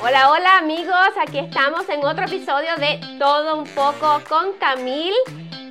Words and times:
Hola, 0.00 0.30
hola 0.30 0.58
amigos, 0.58 1.08
aquí 1.20 1.38
estamos 1.38 1.88
en 1.88 2.04
otro 2.04 2.24
episodio 2.24 2.76
de 2.76 3.00
Todo 3.18 3.58
un 3.58 3.64
poco 3.66 4.20
con 4.28 4.52
Camil. 4.52 5.12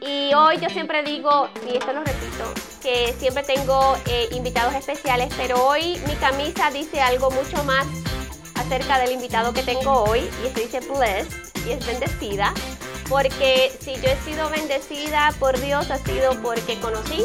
Y 0.01 0.33
hoy 0.33 0.57
yo 0.59 0.69
siempre 0.69 1.01
digo, 1.01 1.47
y 1.65 1.77
esto 1.77 1.93
lo 1.93 2.03
repito, 2.03 2.43
que 2.81 3.13
siempre 3.17 3.43
tengo 3.43 3.95
eh, 4.05 4.27
invitados 4.31 4.75
especiales, 4.75 5.33
pero 5.37 5.65
hoy 5.65 5.97
mi 6.07 6.15
camisa 6.15 6.69
dice 6.71 6.99
algo 6.99 7.31
mucho 7.31 7.63
más 7.63 7.87
acerca 8.55 8.99
del 8.99 9.13
invitado 9.13 9.53
que 9.53 9.63
tengo 9.63 10.03
hoy 10.03 10.29
y 10.43 10.47
esto 10.47 10.59
dice 10.59 10.79
blessed 10.81 11.65
y 11.65 11.71
es 11.71 11.85
bendecida 11.85 12.53
porque 13.07 13.71
si 13.79 13.95
yo 13.95 14.09
he 14.09 14.17
sido 14.25 14.49
bendecida 14.49 15.33
por 15.39 15.57
Dios 15.57 15.89
ha 15.89 15.97
sido 15.99 16.33
porque 16.41 16.77
conocí 16.79 17.23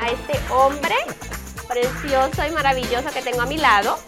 a 0.00 0.10
este 0.10 0.38
hombre 0.52 0.94
precioso 1.66 2.46
y 2.46 2.50
maravilloso 2.52 3.08
que 3.12 3.22
tengo 3.22 3.40
a 3.40 3.46
mi 3.46 3.56
lado. 3.58 3.98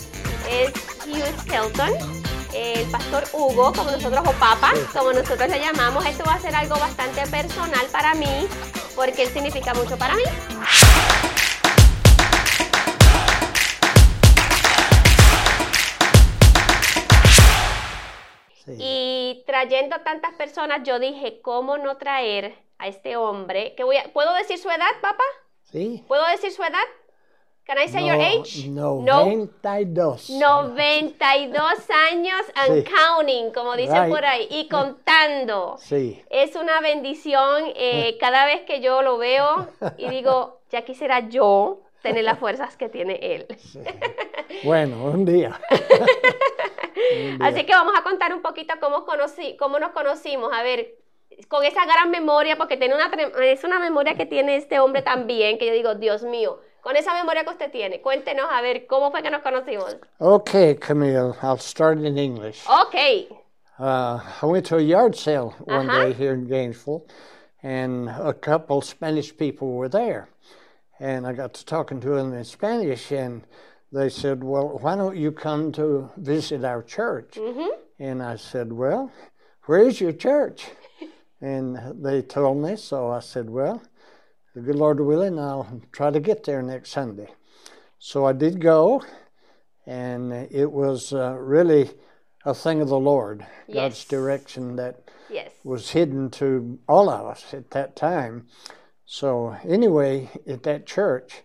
Es 0.48 0.70
Hugh 1.06 1.40
Skelton, 1.42 1.92
el 2.56 2.90
pastor 2.90 3.24
Hugo, 3.32 3.72
como 3.72 3.90
nosotros, 3.90 4.20
o 4.26 4.32
Papa, 4.32 4.72
como 4.92 5.12
nosotros 5.12 5.48
le 5.48 5.60
llamamos. 5.60 6.04
Esto 6.06 6.24
va 6.24 6.34
a 6.34 6.40
ser 6.40 6.54
algo 6.54 6.78
bastante 6.78 7.26
personal 7.26 7.86
para 7.92 8.14
mí, 8.14 8.48
porque 8.94 9.24
él 9.24 9.28
significa 9.28 9.74
mucho 9.74 9.96
para 9.98 10.14
mí. 10.14 10.22
Y 18.78 19.44
trayendo 19.46 20.00
tantas 20.00 20.34
personas, 20.34 20.80
yo 20.82 20.98
dije, 20.98 21.40
¿cómo 21.40 21.78
no 21.78 21.98
traer 21.98 22.56
a 22.78 22.88
este 22.88 23.16
hombre? 23.16 23.74
Que 23.76 23.84
voy 23.84 23.96
a, 23.96 24.04
¿Puedo 24.12 24.32
decir 24.34 24.58
su 24.58 24.68
edad, 24.68 24.90
papá? 25.00 25.24
Sí. 25.62 26.04
¿Puedo 26.08 26.26
decir 26.26 26.50
su 26.50 26.62
edad? 26.62 26.84
Can 27.66 27.78
I 27.78 27.88
say 27.88 28.06
your 28.06 28.14
age? 28.20 28.68
No, 28.68 29.00
No. 29.02 29.24
92. 29.26 30.30
92 30.30 31.90
años 32.12 32.40
and 32.54 32.84
Sí. 32.84 32.84
counting, 32.84 33.52
como 33.52 33.74
dicen 33.76 34.04
Right. 34.04 34.14
por 34.14 34.24
ahí, 34.24 34.46
y 34.50 34.68
contando. 34.68 35.76
Sí. 35.78 36.22
Es 36.30 36.54
una 36.54 36.80
bendición 36.80 37.64
eh, 37.74 38.16
cada 38.20 38.46
vez 38.46 38.62
que 38.62 38.80
yo 38.80 39.02
lo 39.02 39.18
veo 39.18 39.66
y 39.98 40.08
digo, 40.08 40.60
ya 40.70 40.82
quisiera 40.82 41.28
yo 41.28 41.80
tener 42.02 42.22
las 42.22 42.38
fuerzas 42.38 42.76
que 42.76 42.88
tiene 42.88 43.18
él. 43.20 43.46
sí. 43.58 43.80
Bueno, 44.62 45.04
un 45.04 45.24
día. 45.24 45.60
Un 47.12 47.38
día. 47.38 47.46
Así 47.48 47.64
que 47.64 47.72
vamos 47.72 47.94
a 47.98 48.02
contar 48.02 48.32
un 48.32 48.42
poquito 48.42 48.74
cómo, 48.80 49.04
conocí, 49.04 49.56
cómo 49.56 49.78
nos 49.78 49.90
conocimos. 49.90 50.52
A 50.52 50.62
ver, 50.62 50.94
con 51.48 51.64
esa 51.64 51.84
gran 51.84 52.10
memoria, 52.10 52.56
porque 52.56 52.76
tiene 52.76 52.94
una, 52.94 53.10
es 53.44 53.64
una 53.64 53.78
memoria 53.78 54.14
que 54.14 54.24
tiene 54.24 54.56
este 54.56 54.78
hombre 54.80 55.02
también, 55.02 55.58
que 55.58 55.66
yo 55.66 55.72
digo, 55.72 55.94
Dios 55.96 56.22
mío, 56.22 56.58
con 56.86 56.94
esa 56.94 57.14
memoria 57.14 57.42
que 57.42 57.50
usted 57.50 57.72
tiene, 57.72 58.00
cuéntenos 58.00 58.46
a 58.48 58.62
ver 58.62 58.86
cómo 58.86 59.10
fue 59.10 59.20
que 59.20 59.28
nos 59.28 59.42
conocimos. 59.42 59.96
Okay, 60.20 60.76
Camille, 60.76 61.34
I'll 61.42 61.58
start 61.58 61.98
in 61.98 62.16
English. 62.16 62.64
Ok, 62.68 63.26
Uh, 63.78 64.20
I 64.40 64.46
went 64.46 64.64
to 64.66 64.76
a 64.76 64.80
yard 64.80 65.14
sale 65.16 65.52
one 65.64 65.88
day 65.88 66.12
here 66.12 66.32
in 66.32 66.46
Gainesville, 66.46 67.04
and 67.62 68.08
a 68.08 68.32
couple 68.32 68.80
Spanish 68.80 69.36
people 69.36 69.72
were 69.72 69.88
there. 69.88 70.28
And 71.00 71.26
I 71.26 71.32
got 71.34 71.52
to 71.54 71.64
talking 71.64 72.00
to 72.00 72.10
them 72.10 72.32
in 72.32 72.44
Spanish, 72.44 73.10
and 73.12 73.42
they 73.92 74.08
said, 74.08 74.42
Well, 74.44 74.78
why 74.80 74.96
don't 74.96 75.16
you 75.16 75.30
come 75.30 75.72
to 75.72 76.08
visit 76.16 76.64
our 76.64 76.82
church? 76.82 77.36
And 77.98 78.22
I 78.22 78.36
said, 78.36 78.72
Well, 78.72 79.10
where's 79.66 80.00
your 80.00 80.12
church? 80.12 80.64
and 81.42 81.76
they 82.02 82.22
told 82.22 82.56
me, 82.56 82.76
so 82.76 83.10
I 83.10 83.20
said, 83.20 83.50
Well, 83.50 83.82
the 84.56 84.62
good 84.62 84.76
Lord 84.76 85.00
willing, 85.00 85.38
I'll 85.38 85.82
try 85.92 86.10
to 86.10 86.18
get 86.18 86.44
there 86.44 86.62
next 86.62 86.88
Sunday. 86.88 87.28
So 87.98 88.24
I 88.24 88.32
did 88.32 88.58
go, 88.58 89.04
and 89.84 90.32
it 90.32 90.72
was 90.72 91.12
uh, 91.12 91.36
really 91.38 91.90
a 92.42 92.54
thing 92.54 92.80
of 92.80 92.88
the 92.88 92.98
Lord, 92.98 93.44
God's 93.70 94.02
direction 94.06 94.76
that 94.76 95.10
yes. 95.28 95.50
was 95.62 95.90
hidden 95.90 96.30
to 96.30 96.78
all 96.88 97.10
of 97.10 97.26
us 97.26 97.52
at 97.52 97.72
that 97.72 97.96
time. 97.96 98.46
So, 99.04 99.54
anyway, 99.62 100.30
at 100.46 100.62
that 100.62 100.86
church, 100.86 101.42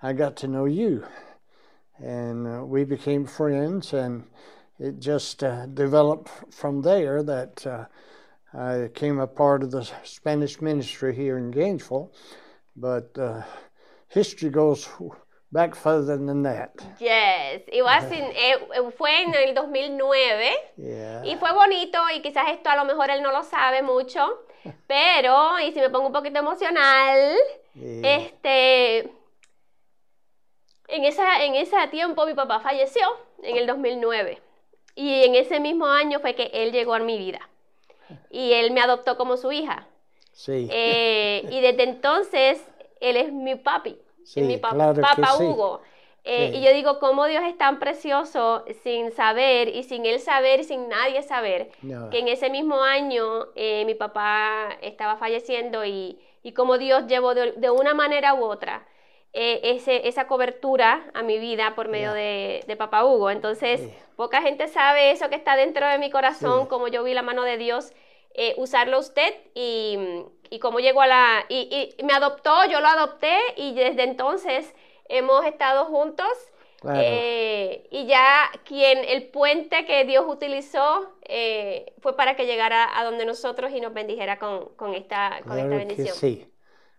I 0.00 0.12
got 0.12 0.36
to 0.36 0.46
know 0.46 0.66
you, 0.66 1.04
and 1.98 2.46
uh, 2.46 2.64
we 2.64 2.84
became 2.84 3.26
friends, 3.26 3.92
and 3.92 4.22
it 4.78 5.00
just 5.00 5.42
uh, 5.42 5.66
developed 5.66 6.30
from 6.54 6.82
there 6.82 7.24
that 7.24 7.66
uh, 7.66 7.86
I 8.54 8.82
became 8.82 9.18
a 9.18 9.26
part 9.26 9.64
of 9.64 9.72
the 9.72 9.90
Spanish 10.04 10.60
ministry 10.60 11.12
here 11.12 11.36
in 11.38 11.50
Gainesville. 11.50 12.12
But 12.74 13.16
uh, 13.18 13.42
history 14.08 14.50
goes 14.50 14.88
back 15.50 15.74
further 15.74 16.16
than 16.16 16.42
that. 16.44 16.72
Yes, 16.98 17.62
it 17.68 17.82
was 17.82 18.04
in- 18.10 18.32
eh, 18.34 18.90
fue 18.96 19.22
en 19.22 19.34
el 19.34 19.54
2009 19.54 20.50
Yeah. 20.78 21.22
y 21.24 21.36
fue 21.36 21.52
bonito 21.52 21.98
y 22.14 22.22
quizás 22.22 22.48
esto 22.50 22.70
a 22.70 22.76
lo 22.76 22.84
mejor 22.86 23.10
él 23.10 23.22
no 23.22 23.30
lo 23.30 23.42
sabe 23.42 23.82
mucho, 23.82 24.44
pero, 24.86 25.58
y 25.60 25.72
si 25.72 25.80
me 25.80 25.90
pongo 25.90 26.06
un 26.06 26.12
poquito 26.12 26.38
emocional, 26.38 27.36
Yeah. 27.74 28.16
este, 28.18 28.98
en, 30.88 31.04
esa, 31.04 31.42
en 31.44 31.54
ese 31.54 31.76
tiempo 31.90 32.24
mi 32.26 32.34
papá 32.34 32.60
falleció 32.60 33.02
en 33.42 33.56
el 33.56 33.66
2009 33.66 34.40
y 34.94 35.24
en 35.24 35.34
ese 35.34 35.60
mismo 35.60 35.86
año 35.86 36.20
fue 36.20 36.34
que 36.34 36.50
él 36.52 36.72
llegó 36.72 36.94
a 36.94 36.98
mi 36.98 37.16
vida 37.18 37.40
y 38.30 38.52
él 38.52 38.72
me 38.72 38.80
adoptó 38.80 39.16
como 39.16 39.36
su 39.36 39.52
hija. 39.52 39.86
Sí. 40.32 40.68
Eh, 40.70 41.46
y 41.50 41.60
desde 41.60 41.82
entonces 41.84 42.64
él 43.00 43.16
es 43.16 43.32
mi 43.32 43.54
papi, 43.56 43.98
Sí, 44.24 44.40
es 44.40 44.46
mi 44.46 44.56
pa- 44.56 44.70
claro 44.70 44.94
que 44.94 45.00
papá. 45.00 45.36
Hugo. 45.36 45.80
Eh. 46.24 46.52
Y 46.54 46.62
yo 46.62 46.72
digo, 46.72 47.00
cómo 47.00 47.26
Dios 47.26 47.42
es 47.44 47.58
tan 47.58 47.80
precioso 47.80 48.64
sin 48.84 49.10
saber 49.10 49.68
y 49.68 49.82
sin 49.82 50.06
él 50.06 50.20
saber 50.20 50.60
y 50.60 50.64
sin 50.64 50.88
nadie 50.88 51.20
saber 51.22 51.70
No. 51.82 52.10
que 52.10 52.20
en 52.20 52.28
ese 52.28 52.48
mismo 52.48 52.80
año 52.82 53.46
eh, 53.56 53.84
mi 53.86 53.94
papá 53.96 54.68
estaba 54.82 55.16
falleciendo 55.16 55.84
y, 55.84 56.18
y 56.44 56.52
cómo 56.52 56.78
Dios 56.78 57.08
llevó 57.08 57.34
de, 57.34 57.52
de 57.52 57.70
una 57.70 57.92
manera 57.94 58.34
u 58.34 58.44
otra 58.44 58.86
eh, 59.32 59.60
ese, 59.64 60.06
esa 60.06 60.28
cobertura 60.28 61.10
a 61.14 61.22
mi 61.24 61.38
vida 61.38 61.74
por 61.74 61.88
medio 61.88 62.12
de, 62.12 62.62
de 62.68 62.76
papá 62.76 63.04
Hugo. 63.04 63.30
Entonces, 63.30 63.80
poca 64.14 64.42
gente 64.42 64.68
sabe 64.68 65.10
eso 65.10 65.28
que 65.28 65.34
está 65.36 65.56
dentro 65.56 65.88
de 65.88 65.98
mi 65.98 66.10
corazón, 66.10 66.62
Sí. 66.62 66.68
como 66.68 66.86
yo 66.86 67.02
vi 67.02 67.14
la 67.14 67.22
mano 67.22 67.42
de 67.42 67.56
Dios 67.56 67.92
eh, 68.34 68.54
usarlo 68.58 68.98
usted 68.98 69.34
y, 69.54 69.98
y 70.50 70.58
cómo 70.58 70.80
llegó 70.80 71.02
a 71.02 71.06
la... 71.06 71.44
Y, 71.48 71.94
y 71.98 72.02
me 72.04 72.12
adoptó, 72.14 72.64
yo 72.66 72.80
lo 72.80 72.88
adopté 72.88 73.36
y 73.56 73.74
desde 73.74 74.04
entonces 74.04 74.74
hemos 75.08 75.44
estado 75.46 75.86
juntos. 75.86 76.28
Claro. 76.80 77.24
eh, 77.24 77.88
y 77.90 78.06
ya 78.06 78.50
quien, 78.64 78.98
el 79.04 79.28
puente 79.30 79.86
que 79.86 80.04
Dios 80.04 80.24
utilizó 80.28 81.14
eh, 81.22 81.94
fue 82.00 82.16
para 82.16 82.36
que 82.36 82.44
llegara 82.46 82.98
a 82.98 83.04
donde 83.04 83.24
nosotros 83.24 83.72
y 83.72 83.80
nos 83.80 83.94
bendijera 83.94 84.38
con, 84.38 84.74
con 84.76 84.94
esta, 84.94 85.42
con 85.46 85.58
esta 85.58 85.76
Claro 85.76 85.86
que 85.86 86.06
bendición. 86.06 86.18
sí, 86.18 86.52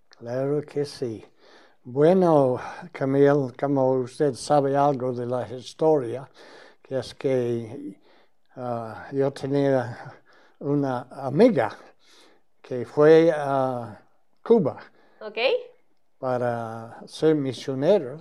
claro 0.10 0.62
que 0.64 0.86
sí. 0.86 1.26
Bueno, 1.84 2.60
Camille, 2.94 3.54
como 3.60 3.92
usted 3.94 4.34
sabe 4.36 4.76
algo 4.78 5.14
de 5.14 5.26
la 5.28 5.48
historia, 5.50 6.30
que 6.84 7.00
es 7.00 7.16
que 7.16 8.00
ah, 8.58 9.10
yo 9.14 9.34
tenía 9.34 10.23
una 10.64 11.08
amiga 11.12 11.78
que 12.62 12.86
fue 12.86 13.32
a 13.36 14.00
Cuba 14.42 14.80
¿Ok? 15.22 15.38
para 16.20 17.02
ser 17.06 17.36
misionero, 17.36 18.20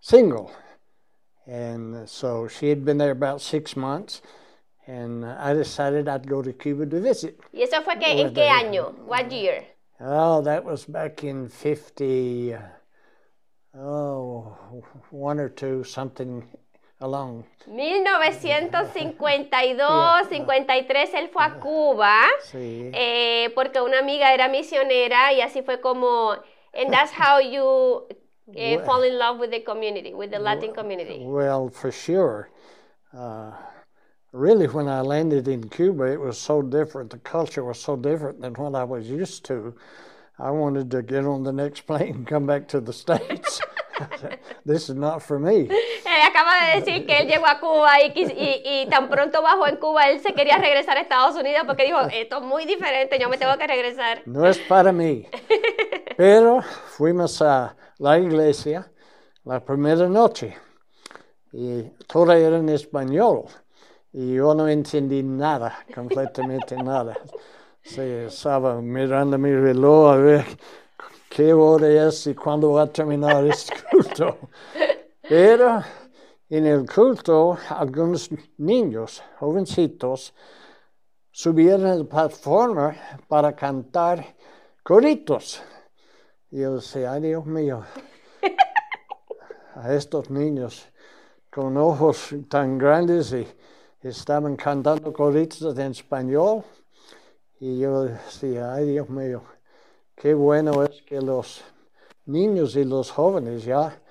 single. 0.00 0.50
And 1.46 2.08
so 2.08 2.48
she 2.48 2.68
had 2.68 2.84
been 2.84 2.98
there 2.98 3.12
about 3.12 3.40
six 3.40 3.76
months, 3.76 4.20
and 4.86 5.24
I 5.24 5.52
decided 5.54 6.08
I'd 6.08 6.26
go 6.28 6.42
to 6.42 6.52
Cuba 6.52 6.86
to 6.86 7.00
visit. 7.00 7.38
¿Y 7.52 7.62
eso 7.62 7.82
fue 7.82 7.98
que, 7.98 8.20
en 8.20 8.34
qué 8.34 8.48
año? 8.48 8.94
What 9.06 9.30
year? 9.30 9.64
Oh, 10.00 10.42
that 10.42 10.64
was 10.64 10.84
back 10.84 11.24
in 11.24 11.48
50, 11.48 12.54
uh, 12.54 12.58
oh, 13.78 14.56
one 15.10 15.40
or 15.40 15.48
two, 15.48 15.84
something 15.84 16.44
along. 17.00 17.44
1952, 17.66 20.28
53, 20.28 21.14
él 21.14 21.28
fue 21.28 21.44
a 21.44 21.58
Cuba. 21.60 22.22
Sí. 22.44 22.90
eh, 22.94 23.50
porque 23.54 23.80
una 23.80 23.98
amiga 23.98 24.32
era 24.32 24.48
misionera 24.48 25.32
y 25.32 25.40
así 25.40 25.62
fue 25.62 25.80
como, 25.80 26.32
and 26.74 26.92
that's 26.92 27.12
how 27.12 27.40
you 27.40 28.06
eh, 28.54 28.78
fall 28.84 29.04
in 29.04 29.18
love 29.18 29.38
with 29.38 29.50
the 29.50 29.64
community, 29.64 30.14
with 30.14 30.30
the 30.30 30.38
Latin 30.38 30.72
community. 30.72 31.20
Well, 31.24 31.68
for 31.68 31.90
sure. 31.90 32.50
Uh, 33.12 33.52
really, 34.32 34.66
when 34.66 34.88
I 34.88 35.00
landed 35.00 35.48
in 35.48 35.68
Cuba, 35.68 36.04
it 36.04 36.20
was 36.20 36.38
so 36.38 36.62
different. 36.62 37.10
The 37.10 37.18
culture 37.18 37.64
was 37.64 37.80
so 37.80 37.96
different 37.96 38.40
than 38.40 38.54
what 38.54 38.74
I 38.74 38.84
was 38.84 39.08
used 39.08 39.44
to. 39.46 39.74
I 40.38 40.50
wanted 40.50 40.90
to 40.90 41.02
get 41.02 41.24
on 41.24 41.44
the 41.44 41.52
next 41.52 41.80
plane 41.86 42.14
and 42.14 42.26
come 42.26 42.46
back 42.46 42.68
to 42.68 42.80
the 42.80 42.92
States. 42.92 43.60
this 44.64 44.88
is 44.88 44.94
not 44.96 45.20
for 45.22 45.38
me. 45.38 45.72
Él 46.04 46.22
acaba 46.28 46.52
de 46.66 46.80
decir 46.80 47.06
que 47.06 47.18
él 47.18 47.28
llegó 47.28 47.46
a 47.46 47.58
Cuba 47.60 48.00
y, 48.02 48.12
y, 48.16 48.62
y 48.82 48.86
tan 48.88 49.08
pronto 49.08 49.42
bajó 49.42 49.66
en 49.66 49.76
Cuba, 49.76 50.08
él 50.08 50.20
se 50.20 50.34
quería 50.34 50.58
regresar 50.58 50.96
a 50.96 51.00
Estados 51.00 51.34
Unidos 51.36 51.64
porque 51.66 51.84
dijo, 51.84 51.98
esto 52.12 52.38
es 52.38 52.42
muy 52.42 52.64
diferente, 52.66 53.18
yo 53.18 53.28
me 53.28 53.38
tengo 53.38 53.56
que 53.58 53.66
regresar. 53.66 54.22
No 54.26 54.46
es 54.46 54.58
para 54.58 54.92
mí. 54.92 55.26
Pero 56.16 56.62
fuimos 56.62 57.40
a 57.42 57.76
la 57.98 58.18
iglesia 58.18 58.90
la 59.44 59.64
primera 59.64 60.08
noche 60.08 60.56
y 61.52 61.82
todo 62.06 62.32
era 62.32 62.58
en 62.58 62.68
español. 62.68 63.44
y 64.12 64.34
yo 64.34 64.54
no 64.54 64.68
entendí 64.68 65.22
nada, 65.22 65.84
completamente 65.94 66.76
nada. 66.78 67.16
Sí, 67.82 68.00
estaba 68.02 68.82
mirando 68.82 69.38
mi 69.38 69.52
reloj 69.52 70.12
a 70.12 70.16
ver 70.16 70.44
qué 71.28 71.52
hora 71.52 72.08
es 72.08 72.26
y 72.26 72.34
cuándo 72.34 72.72
va 72.72 72.82
a 72.82 72.86
terminar 72.86 73.44
este 73.46 73.74
culto. 73.90 74.38
Pero 75.28 75.82
en 76.48 76.66
el 76.66 76.86
culto, 76.88 77.58
algunos 77.68 78.30
niños, 78.58 79.22
jovencitos, 79.38 80.32
subieron 81.30 81.86
a 81.86 81.94
la 81.96 82.04
plataforma 82.04 82.96
para 83.26 83.54
cantar 83.54 84.24
coritos. 84.82 85.62
Y 86.50 86.60
yo 86.60 86.76
decía, 86.76 87.12
ay 87.12 87.22
Dios 87.22 87.44
mío, 87.44 87.82
a 89.74 89.92
estos 89.92 90.30
niños 90.30 90.86
con 91.50 91.76
ojos 91.76 92.34
tan 92.48 92.78
grandes 92.78 93.32
y 93.32 93.46
estaban 94.00 94.56
cantando 94.56 95.12
coritos 95.12 95.76
en 95.76 95.90
español. 95.90 96.62
Y 97.58 97.80
yo 97.80 98.04
decía, 98.04 98.74
ay 98.74 98.86
Dios 98.86 99.08
mío, 99.08 99.42
qué 100.16 100.34
bueno 100.34 100.82
es 100.82 101.02
que 101.02 101.20
los 101.20 101.62
niños 102.24 102.74
y 102.74 102.84
los 102.84 103.10
jóvenes 103.12 103.64
ya 103.64 104.02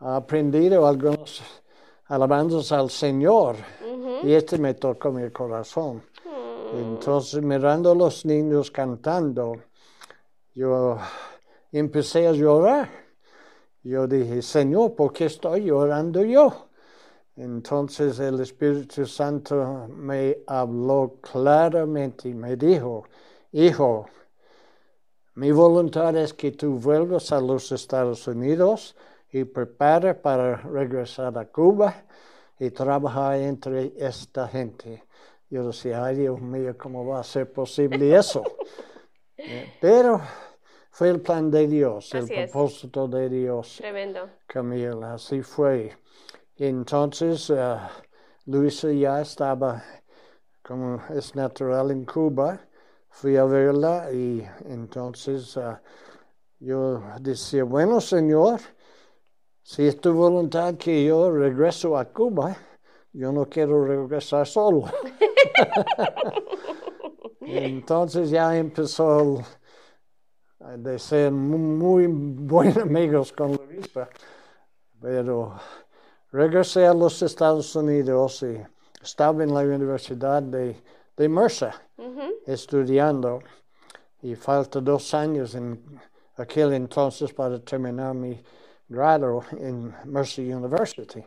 han 0.00 0.14
aprendido 0.14 0.86
algunos 0.86 1.42
alabanzas 2.06 2.72
al 2.72 2.90
Señor. 2.90 3.56
Y 4.22 4.32
este 4.32 4.58
me 4.58 4.74
tocó 4.74 5.10
mi 5.10 5.30
corazón. 5.30 6.02
Mm. 6.24 6.78
Entonces, 6.78 7.42
mirando 7.42 7.92
a 7.92 7.94
los 7.94 8.24
niños 8.24 8.70
cantando, 8.70 9.56
yo 10.54 10.98
empecé 11.72 12.26
a 12.28 12.32
llorar. 12.32 12.88
Yo 13.82 14.06
dije, 14.06 14.40
Señor, 14.40 14.94
¿por 14.94 15.12
qué 15.12 15.26
estoy 15.26 15.64
llorando 15.64 16.22
yo? 16.22 16.68
Entonces 17.36 18.20
el 18.20 18.40
Espíritu 18.40 19.04
Santo 19.06 19.88
me 19.88 20.38
habló 20.46 21.16
claramente 21.20 22.28
y 22.28 22.34
me 22.34 22.56
dijo, 22.56 23.04
hijo, 23.52 24.06
mi 25.34 25.50
voluntad 25.50 26.16
es 26.16 26.32
que 26.32 26.52
tú 26.52 26.78
vuelvas 26.78 27.32
a 27.32 27.40
los 27.40 27.72
Estados 27.72 28.26
Unidos 28.28 28.96
y 29.32 29.44
prepare 29.44 30.14
para 30.14 30.56
regresar 30.56 31.36
a 31.36 31.46
Cuba 31.46 32.04
y 32.58 32.70
trabajar 32.70 33.34
entre 33.40 33.92
esta 33.96 34.46
gente. 34.46 35.04
Yo 35.50 35.66
decía, 35.66 36.04
ay 36.04 36.16
Dios 36.16 36.40
mío, 36.40 36.76
¿cómo 36.78 37.04
va 37.04 37.20
a 37.20 37.24
ser 37.24 37.52
posible 37.52 38.16
eso? 38.16 38.42
Eh, 39.36 39.74
pero 39.80 40.20
fue 40.90 41.10
el 41.10 41.20
plan 41.20 41.50
de 41.50 41.66
Dios, 41.66 42.14
el 42.14 42.26
propósito 42.28 43.08
de 43.08 43.28
Dios. 43.28 43.78
Tremendo. 43.78 44.30
Camila, 44.46 45.14
así 45.14 45.42
fue. 45.42 45.98
Entonces, 46.56 47.50
uh, 47.50 47.76
Luisa 48.46 48.92
ya 48.92 49.20
estaba, 49.20 49.82
como 50.62 51.02
es 51.12 51.34
natural 51.34 51.90
en 51.90 52.04
Cuba, 52.04 52.60
fui 53.14 53.36
a 53.36 53.44
verla 53.44 54.10
y 54.12 54.44
entonces 54.66 55.56
uh, 55.56 55.76
yo 56.58 57.00
decía, 57.20 57.62
bueno, 57.62 58.00
Señor, 58.00 58.60
si 59.62 59.86
es 59.86 60.00
tu 60.00 60.12
voluntad 60.12 60.74
que 60.74 61.04
yo 61.04 61.30
regreso 61.30 61.96
a 61.96 62.06
Cuba, 62.06 62.56
yo 63.12 63.30
no 63.30 63.48
quiero 63.48 63.84
regresar 63.84 64.48
solo. 64.48 64.86
entonces 67.40 68.30
ya 68.30 68.56
empezó 68.56 69.44
de 70.76 70.98
ser 70.98 71.30
muy, 71.30 72.08
buenos 72.08 72.78
amigos 72.78 73.32
con 73.32 73.54
Luisa, 73.54 74.08
pero 75.00 75.54
regresé 76.32 76.84
a 76.84 76.94
los 76.94 77.22
Estados 77.22 77.76
Unidos 77.76 78.42
y 78.42 78.60
estaba 79.00 79.44
en 79.44 79.54
la 79.54 79.60
Universidad 79.60 80.42
de, 80.42 80.82
de 81.16 81.28
Mercer 81.28 81.83
estudiando 82.46 83.40
y 84.22 84.34
falta 84.34 84.80
dos 84.80 85.12
años 85.14 85.54
en 85.54 86.00
aquel 86.36 86.72
entonces 86.72 87.32
para 87.32 87.58
terminar 87.60 88.14
mi 88.14 88.42
grado 88.88 89.42
en 89.52 89.94
Mercer 90.04 90.54
University. 90.54 91.24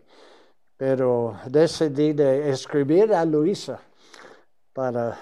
Pero 0.75 1.39
decidí 1.47 2.13
de 2.13 2.49
escribir 2.49 3.13
a 3.13 3.25
Luisa 3.25 3.79
para 4.73 5.17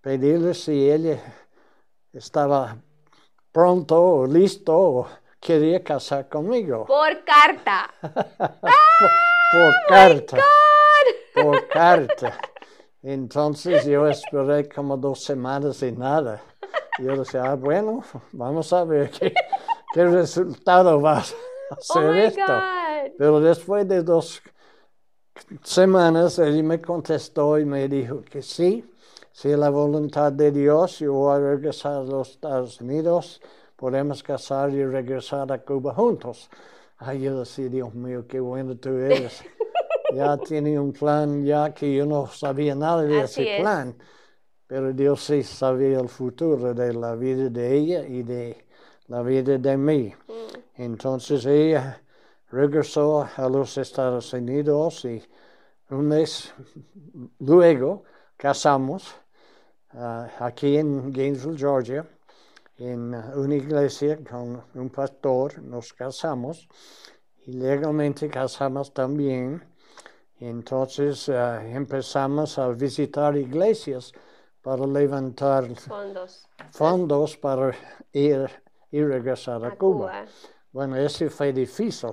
pedirle 0.00 0.52
si 0.54 0.90
ella 0.90 1.18
estaba 2.12 2.76
pronto 3.52 4.02
o 4.02 4.26
listo 4.26 4.76
o 4.76 5.06
quería 5.40 5.82
casar 5.82 6.28
conmigo. 6.28 6.86
Por 6.86 7.24
carta. 7.24 7.90
por, 9.52 9.72
carta. 9.88 10.36
Por 11.34 11.68
carta. 11.68 12.38
Entonces 13.04 13.84
yo 13.84 14.08
esperé 14.08 14.66
como 14.66 14.96
dos 14.96 15.22
semanas 15.22 15.82
y 15.82 15.92
nada. 15.92 16.40
Yo 16.98 17.14
decía, 17.18 17.42
ah, 17.44 17.54
bueno, 17.54 18.02
vamos 18.32 18.72
a 18.72 18.82
ver 18.84 19.10
qué, 19.10 19.34
qué 19.92 20.06
resultado 20.06 20.98
va 21.02 21.18
a 21.18 21.24
ser 21.80 22.02
oh 22.02 22.14
esto. 22.14 22.62
Pero 23.18 23.40
después 23.40 23.86
de 23.86 24.02
dos 24.02 24.40
semanas, 25.62 26.38
él 26.38 26.64
me 26.64 26.80
contestó 26.80 27.58
y 27.58 27.66
me 27.66 27.88
dijo 27.88 28.22
que 28.22 28.40
sí, 28.40 28.90
si 29.32 29.50
es 29.50 29.58
la 29.58 29.68
voluntad 29.68 30.32
de 30.32 30.50
Dios, 30.50 31.00
yo 31.00 31.12
voy 31.12 31.36
a 31.36 31.40
regresar 31.40 31.92
a 31.92 32.02
los 32.04 32.30
Estados 32.30 32.80
Unidos, 32.80 33.42
podemos 33.76 34.22
casar 34.22 34.70
y 34.70 34.82
regresar 34.82 35.52
a 35.52 35.58
Cuba 35.58 35.92
juntos. 35.92 36.48
Ay, 36.96 37.20
yo 37.20 37.40
decía, 37.40 37.68
Dios 37.68 37.92
mío, 37.92 38.24
qué 38.26 38.40
bueno 38.40 38.76
tú 38.76 38.90
eres. 38.90 39.44
ya 40.14 40.36
tiene 40.38 40.78
un 40.78 40.92
plan, 40.92 41.44
ya 41.44 41.72
que 41.72 41.94
yo 41.94 42.06
no 42.06 42.26
sabía 42.26 42.74
nada 42.74 43.02
de 43.02 43.22
ese 43.22 43.58
plan, 43.60 43.96
pero 44.66 44.92
Dios 44.92 45.22
sí 45.24 45.42
sabía 45.42 46.00
el 46.00 46.08
futuro 46.08 46.74
de 46.74 46.94
la 46.94 47.14
vida 47.14 47.48
de 47.48 47.76
ella 47.76 48.06
y 48.06 48.22
de 48.22 48.66
la 49.08 49.22
vida 49.22 49.58
de 49.58 49.76
mí. 49.76 50.14
Mm. 50.28 50.82
Entonces 50.82 51.44
ella 51.46 52.02
regresó 52.50 53.28
a 53.36 53.48
los 53.48 53.76
Estados 53.78 54.32
Unidos 54.32 55.04
y 55.04 55.22
un 55.90 56.08
mes 56.08 56.52
luego 57.38 58.04
casamos 58.36 59.14
Ah, 59.96 60.28
aquí 60.40 60.76
en 60.76 61.12
Gainesville, 61.12 61.56
Georgia, 61.56 62.04
en 62.78 63.14
una 63.14 63.54
iglesia 63.54 64.18
con 64.28 64.60
un 64.74 64.90
pastor, 64.90 65.62
nos 65.62 65.92
casamos 65.92 66.68
y 67.46 67.52
legalmente 67.52 68.28
casamos 68.28 68.92
también. 68.92 69.62
Entonces 70.40 71.28
ah, 71.28 71.64
empezamos 71.66 72.58
a 72.58 72.68
visitar 72.68 73.36
iglesias 73.36 74.12
para 74.62 74.86
levantar 74.86 75.74
fondos, 75.76 76.48
fondos 76.70 77.36
para 77.36 77.72
ir 78.12 78.50
y 78.90 79.02
regresar 79.02 79.64
a, 79.64 79.76
Cuba. 79.76 80.24
Bueno, 80.72 80.96
eso 80.96 81.28
fue 81.30 81.52
difícil 81.52 82.10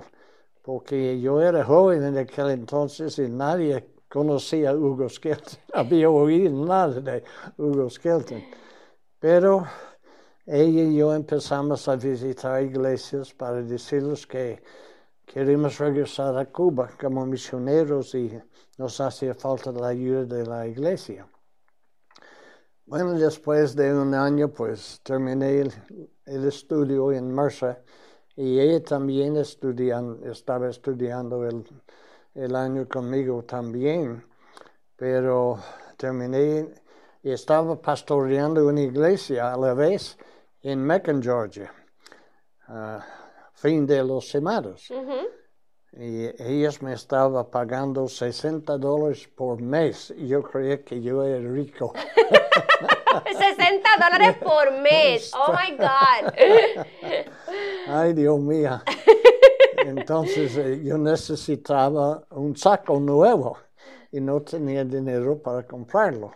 porque 0.62 1.20
yo 1.20 1.40
era 1.40 1.64
joven 1.64 2.04
en 2.04 2.18
aquel 2.18 2.50
entonces 2.50 3.18
y 3.18 3.28
nadie 3.28 3.88
conocía 4.08 4.70
a 4.70 4.74
Hugo 4.74 5.08
Skelton, 5.08 5.58
había 5.72 6.08
oído 6.10 6.50
nada 6.64 7.00
de 7.00 7.24
Hugo 7.56 7.90
Skelton. 7.90 8.44
Pero 9.18 9.66
ella 10.46 10.82
y 10.82 10.96
yo 10.96 11.14
empezamos 11.14 11.88
a 11.88 11.96
visitar 11.96 12.62
iglesias 12.62 13.32
para 13.32 13.62
decirles 13.62 14.26
que 14.26 14.62
queremos 15.26 15.78
regresar 15.78 16.36
a 16.36 16.46
Cuba 16.46 16.90
como 17.00 17.26
misioneros 17.26 18.14
y 18.14 18.38
nos 18.78 19.00
hacía 19.00 19.34
falta 19.34 19.72
la 19.72 19.88
ayuda 19.88 20.24
de 20.24 20.46
la 20.46 20.66
iglesia. 20.66 21.26
Bueno, 22.86 23.12
después 23.12 23.74
de 23.76 23.94
un 23.94 24.14
año, 24.14 24.48
pues 24.48 25.00
terminé 25.02 25.60
el, 26.26 26.44
estudio 26.46 27.12
en 27.12 27.34
Mercer 27.34 27.84
y 28.36 28.58
ella 28.58 28.82
también 28.82 29.36
estaba 29.36 30.68
estudiando 30.68 31.46
el 31.46 31.64
el 32.34 32.56
año 32.56 32.88
conmigo 32.88 33.42
también, 33.44 34.24
pero 34.96 35.58
terminé 35.96 36.68
y 37.22 37.30
estaba 37.30 37.80
pastoreando 37.80 38.66
una 38.66 38.80
iglesia 38.80 39.52
a 39.52 39.56
la 39.56 39.74
vez 39.74 40.16
en 40.62 40.84
Macon, 40.84 41.22
Georgia, 41.22 41.72
fin 43.62 43.86
de 43.86 44.02
los 44.02 44.28
semanas. 44.28 44.92
Y 45.92 46.42
ellos 46.42 46.82
me 46.82 46.94
estaban 46.94 47.48
pagando 47.48 48.08
60 48.08 48.76
dólares 48.76 49.28
por 49.36 49.62
mes. 49.62 50.12
Y 50.16 50.26
yo 50.26 50.42
creía 50.42 50.82
que 50.82 51.00
yo 51.00 51.22
era 51.22 51.48
rico. 51.48 51.92
60 53.24 53.88
dólares 54.00 54.36
por 54.42 54.72
mes. 54.80 55.30
Oh 55.34 55.52
my 55.52 55.76
God. 55.76 56.32
Ay, 57.86 58.14
Dios 58.14 58.40
mío. 58.40 58.82
Entonces 59.76 60.56
eh, 60.56 60.80
yo 60.82 60.98
necesitaba 60.98 62.24
un 62.30 62.56
saco 62.56 62.98
nuevo 62.98 63.58
y 64.10 64.20
no 64.20 64.42
tenía 64.42 64.84
dinero 64.84 65.40
para 65.40 65.64
comprarlo. 65.64 66.32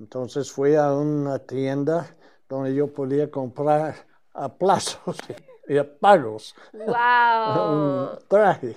Entonces 0.00 0.50
fui 0.50 0.76
a 0.76 0.94
una 0.94 1.38
tienda 1.40 2.16
donde 2.48 2.74
yo 2.74 2.86
podía 2.86 3.30
comprar 3.30 3.94
a 4.32 4.48
plazos 4.48 5.16
y 5.68 5.78
a 5.78 5.98
pagos 5.98 6.54
wow. 6.72 6.92
un 7.72 8.18
traje. 8.28 8.76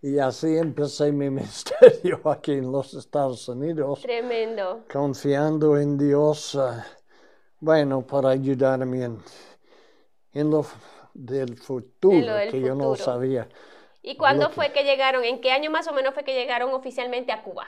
Y 0.00 0.18
así 0.18 0.56
empecé 0.56 1.12
mi 1.12 1.30
ministerio 1.30 2.20
aquí 2.28 2.52
en 2.52 2.72
los 2.72 2.94
Estados 2.94 3.48
Unidos, 3.48 4.00
Tremendo. 4.00 4.80
confiando 4.92 5.78
en 5.78 5.96
Dios, 5.96 6.56
ah, 6.56 6.84
bueno, 7.60 8.06
para 8.06 8.30
ayudarme 8.30 9.04
en, 9.04 9.18
en 10.32 10.50
lo 10.50 10.64
del 11.14 11.56
futuro, 11.56 12.16
En 12.16 12.26
lo 12.26 12.34
del 12.34 12.50
que 12.50 12.60
yo 12.60 12.74
no 12.74 12.94
futuro. 12.94 12.96
sabía. 12.96 13.48
¿Y 14.02 14.16
cuándo 14.16 14.48
que- 14.48 14.54
fue 14.54 14.72
que 14.72 14.82
llegaron? 14.84 15.24
¿En 15.24 15.40
qué 15.40 15.52
año 15.52 15.70
más 15.70 15.86
o 15.86 15.92
menos 15.92 16.14
fue 16.14 16.24
que 16.24 16.34
llegaron 16.34 16.72
oficialmente 16.74 17.30
a 17.32 17.42
Cuba? 17.44 17.66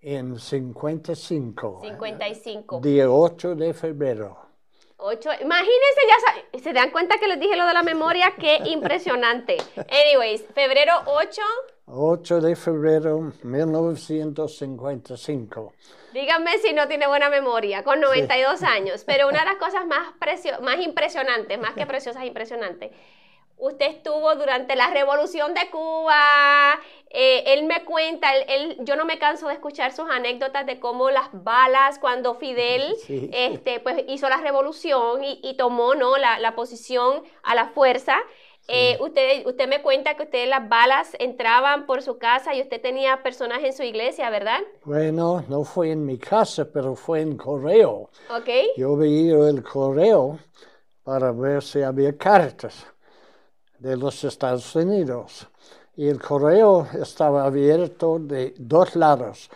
En 0.00 0.38
55, 0.38 1.80
55. 1.82 2.80
día 2.80 3.10
8 3.10 3.54
de 3.54 3.72
febrero. 3.74 4.47
Ocho. 5.08 5.30
Imagínense, 5.40 6.00
ya 6.52 6.58
se 6.60 6.72
dan 6.72 6.90
cuenta 6.90 7.18
que 7.18 7.26
les 7.28 7.38
dije 7.40 7.56
lo 7.56 7.66
de 7.66 7.74
la 7.74 7.82
memoria, 7.82 8.34
qué 8.38 8.58
impresionante. 8.66 9.56
Anyways, 9.90 10.44
febrero 10.54 10.92
8, 11.06 11.42
8 11.86 12.40
de 12.40 12.56
febrero 12.56 13.32
1955. 13.42 15.72
díganme 16.12 16.58
si 16.58 16.72
no 16.72 16.88
tiene 16.88 17.06
buena 17.06 17.28
memoria, 17.30 17.82
con 17.84 18.00
92 18.00 18.62
años. 18.62 19.04
Pero 19.04 19.28
una 19.28 19.40
de 19.40 19.44
las 19.46 19.56
cosas 19.56 19.86
más, 19.86 20.12
precio- 20.18 20.60
más 20.60 20.78
impresionantes, 20.80 21.58
más 21.58 21.74
que 21.74 21.86
preciosas, 21.86 22.24
impresionantes. 22.24 22.90
Usted 23.58 23.86
estuvo 23.86 24.34
durante 24.36 24.76
la 24.76 24.88
revolución 24.90 25.52
de 25.54 25.68
Cuba. 25.70 26.78
eh, 27.10 27.42
él 27.46 27.64
me 27.64 27.84
cuenta, 27.84 28.34
él, 28.36 28.44
él- 28.48 28.76
yo 28.80 28.94
no 28.96 29.04
me 29.04 29.18
canso 29.18 29.48
de 29.48 29.54
escuchar 29.54 29.92
sus 29.92 30.08
anécdotas 30.10 30.66
de 30.66 30.78
cómo 30.78 31.10
las 31.10 31.28
balas, 31.32 31.98
cuando 31.98 32.34
Fidel 32.34 32.94
Sí. 33.06 33.30
este, 33.32 33.80
pues, 33.80 34.04
hizo 34.08 34.28
la 34.28 34.36
revolución 34.38 35.24
y, 35.24 35.40
y 35.42 35.54
tomó 35.56 35.94
¿no? 35.94 36.16
la, 36.18 36.38
la 36.38 36.54
posición 36.54 37.22
a 37.42 37.54
la 37.54 37.68
fuerza. 37.68 38.16
Eh, 38.70 38.98
usted, 39.00 39.46
usted 39.46 39.66
me 39.66 39.80
cuenta 39.80 40.14
que 40.14 40.24
usted 40.24 40.46
las 40.46 40.68
balas 40.68 41.16
entraban 41.18 41.86
por 41.86 42.02
su 42.02 42.18
casa 42.18 42.54
y 42.54 42.60
usted 42.60 42.80
tenía 42.82 43.22
personas 43.22 43.64
en 43.64 43.72
su 43.72 43.82
iglesia, 43.82 44.28
¿verdad? 44.28 44.60
Bueno, 44.84 45.42
no 45.48 45.64
fue 45.64 45.90
en 45.92 46.04
mi 46.04 46.18
casa, 46.18 46.66
pero 46.70 46.94
fue 46.94 47.22
en 47.22 47.38
correo. 47.38 48.10
¿Ok? 48.28 48.48
Yo 48.76 48.94
veía 48.94 49.48
el 49.48 49.62
correo 49.62 50.38
para 51.02 51.32
ver 51.32 51.62
si 51.62 51.80
había 51.82 52.16
cartas 52.18 52.86
de 53.78 53.96
los 53.96 54.24
Estados 54.24 54.74
Unidos. 54.74 55.46
Y 55.96 56.08
el 56.08 56.20
correo 56.20 56.86
estaba 57.00 57.44
abierto 57.44 58.18
de 58.18 58.54
dos 58.58 58.94
lados. 58.94 59.50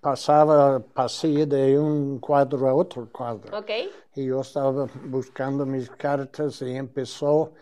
Pasaba 0.00 0.78
pasillo 0.78 1.46
de 1.46 1.78
un 1.78 2.18
cuadro 2.18 2.68
a 2.68 2.74
otro 2.74 3.08
cuadro. 3.10 3.58
¿Ok? 3.58 3.70
Y 4.14 4.26
yo 4.26 4.40
estaba 4.40 4.86
buscando 5.04 5.64
mis 5.64 5.88
cartas 5.90 6.60
y 6.62 6.76
empezó 6.76 7.52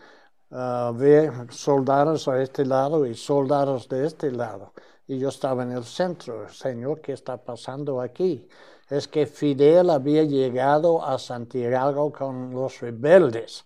a 0.51 0.91
ver 0.95 1.31
soldados 1.49 2.27
a 2.27 2.41
este 2.41 2.65
lado 2.65 3.05
y 3.05 3.13
soldados 3.15 3.87
de 3.87 4.05
este 4.05 4.31
lado. 4.31 4.73
Y 5.07 5.17
yo 5.19 5.29
estaba 5.29 5.63
en 5.63 5.71
el 5.71 5.85
centro. 5.85 6.49
Señor, 6.49 6.99
¿qué 7.01 7.13
está 7.13 7.37
pasando 7.37 8.01
aquí? 8.01 8.47
Es 8.89 9.07
que 9.07 9.25
Fidel 9.25 9.89
había 9.89 10.23
llegado 10.23 11.03
a 11.03 11.17
Santiago 11.17 12.11
con 12.11 12.51
los 12.51 12.79
rebeldes 12.81 13.65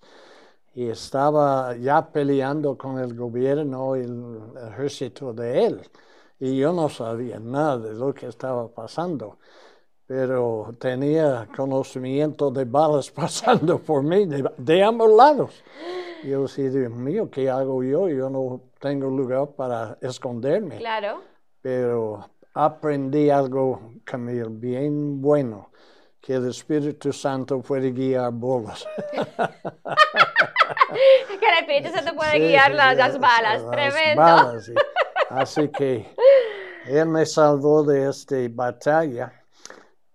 y 0.73 0.87
estaba 0.87 1.75
ya 1.75 2.11
peleando 2.11 2.77
con 2.77 2.99
el 2.99 3.13
gobierno 3.15 3.95
y 3.97 4.01
el 4.01 4.41
ejército 4.71 5.33
de 5.33 5.65
él. 5.65 5.81
Y 6.39 6.57
yo 6.57 6.73
no 6.73 6.89
sabía 6.89 7.39
nada 7.39 7.77
de 7.77 7.93
lo 7.93 8.13
que 8.13 8.27
estaba 8.27 8.67
pasando 8.67 9.37
pero 10.11 10.75
tenía 10.77 11.47
conocimiento 11.55 12.51
de 12.51 12.65
balas 12.65 13.09
pasando 13.21 13.79
por 13.79 14.03
mí 14.03 14.25
de, 14.25 14.43
de 14.57 14.83
ambos 14.83 15.09
lados. 15.09 15.63
Yo 16.25 16.41
decía, 16.41 16.69
Dios 16.69 16.91
mío, 16.91 17.29
¿qué 17.31 17.49
hago 17.49 17.81
yo? 17.81 18.09
Yo 18.09 18.29
no 18.29 18.59
tengo 18.81 19.09
lugar 19.09 19.51
para 19.55 19.97
esconderme. 20.01 20.79
Claro. 20.79 21.21
Pero 21.61 22.29
aprendí 22.53 23.29
algo, 23.29 23.93
Camille, 24.03 24.49
bien 24.49 25.21
bueno, 25.21 25.69
que 26.21 26.35
el 26.35 26.47
Espíritu 26.49 27.11
Santo 27.11 27.59
puede 27.61 27.91
guiar 27.91 28.31
bolas. 28.31 28.85
que 31.39 31.45
el 31.47 31.59
Espíritu 31.59 31.89
Santo 31.95 32.15
puede 32.15 32.33
Sí, 32.33 32.39
guiar 32.39 32.71
las, 32.71 32.95
las 32.97 33.13
las- 33.13 33.19
balas. 33.19 33.61
las 33.63 33.71
Tremendo. 33.71 34.21
balas, 34.21 34.65
sí. 34.65 34.73
Así 35.29 35.69
que 35.69 36.13
él 36.85 37.05
me 37.07 37.25
salvó 37.25 37.83
de 37.83 38.09
esta 38.09 38.35
batalla. 38.49 39.33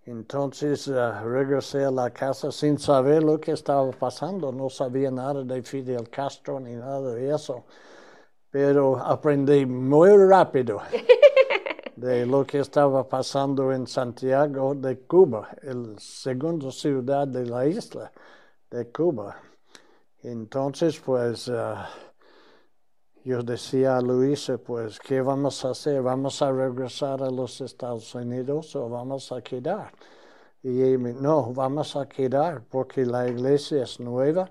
Entonces 0.04 0.86
eh, 0.86 1.20
regresé 1.24 1.84
a 1.84 1.90
la 1.90 2.10
casa 2.10 2.52
sin 2.52 2.78
saber 2.78 3.24
lo 3.24 3.40
que 3.40 3.52
estaba 3.52 3.90
pasando. 3.90 4.52
No 4.52 4.70
sabía 4.70 5.10
nada 5.10 5.42
de 5.42 5.62
Fidel 5.62 6.08
Castro 6.10 6.60
ni 6.60 6.74
nada 6.76 7.00
de 7.14 7.34
eso. 7.34 7.64
Pero 8.50 8.96
aprendí 8.98 9.66
muy 9.66 10.10
rápido 10.28 10.80
de 11.96 12.26
lo 12.26 12.44
que 12.46 12.60
estaba 12.60 13.08
pasando 13.08 13.72
en 13.72 13.86
Santiago 13.86 14.74
de 14.74 15.00
Cuba, 15.00 15.48
el 15.62 15.98
segundo 15.98 16.70
ciudad 16.70 17.26
de 17.26 17.46
la 17.46 17.66
isla 17.66 18.12
de 18.70 18.90
Cuba. 18.92 19.36
Entonces, 20.22 21.00
pues, 21.00 21.48
ah, 21.48 21.88
yo 23.24 23.42
decía 23.42 23.96
a 23.96 24.02
Luisa, 24.02 24.58
pues, 24.58 25.00
¿qué 25.00 25.22
vamos 25.22 25.64
a 25.64 25.70
hacer? 25.70 26.02
¿Vamos 26.02 26.42
a 26.42 26.52
regresar 26.52 27.22
a 27.22 27.30
los 27.30 27.60
Estados 27.62 28.14
Unidos 28.14 28.76
o 28.76 28.88
vamos 28.88 29.32
a 29.32 29.40
quedar? 29.40 29.92
Y 30.62 30.82
ella 30.82 31.12
no, 31.18 31.52
vamos 31.54 31.96
a 31.96 32.06
quedar 32.06 32.62
porque 32.68 33.06
la 33.06 33.26
iglesia 33.26 33.84
es 33.84 34.00
nueva 34.00 34.50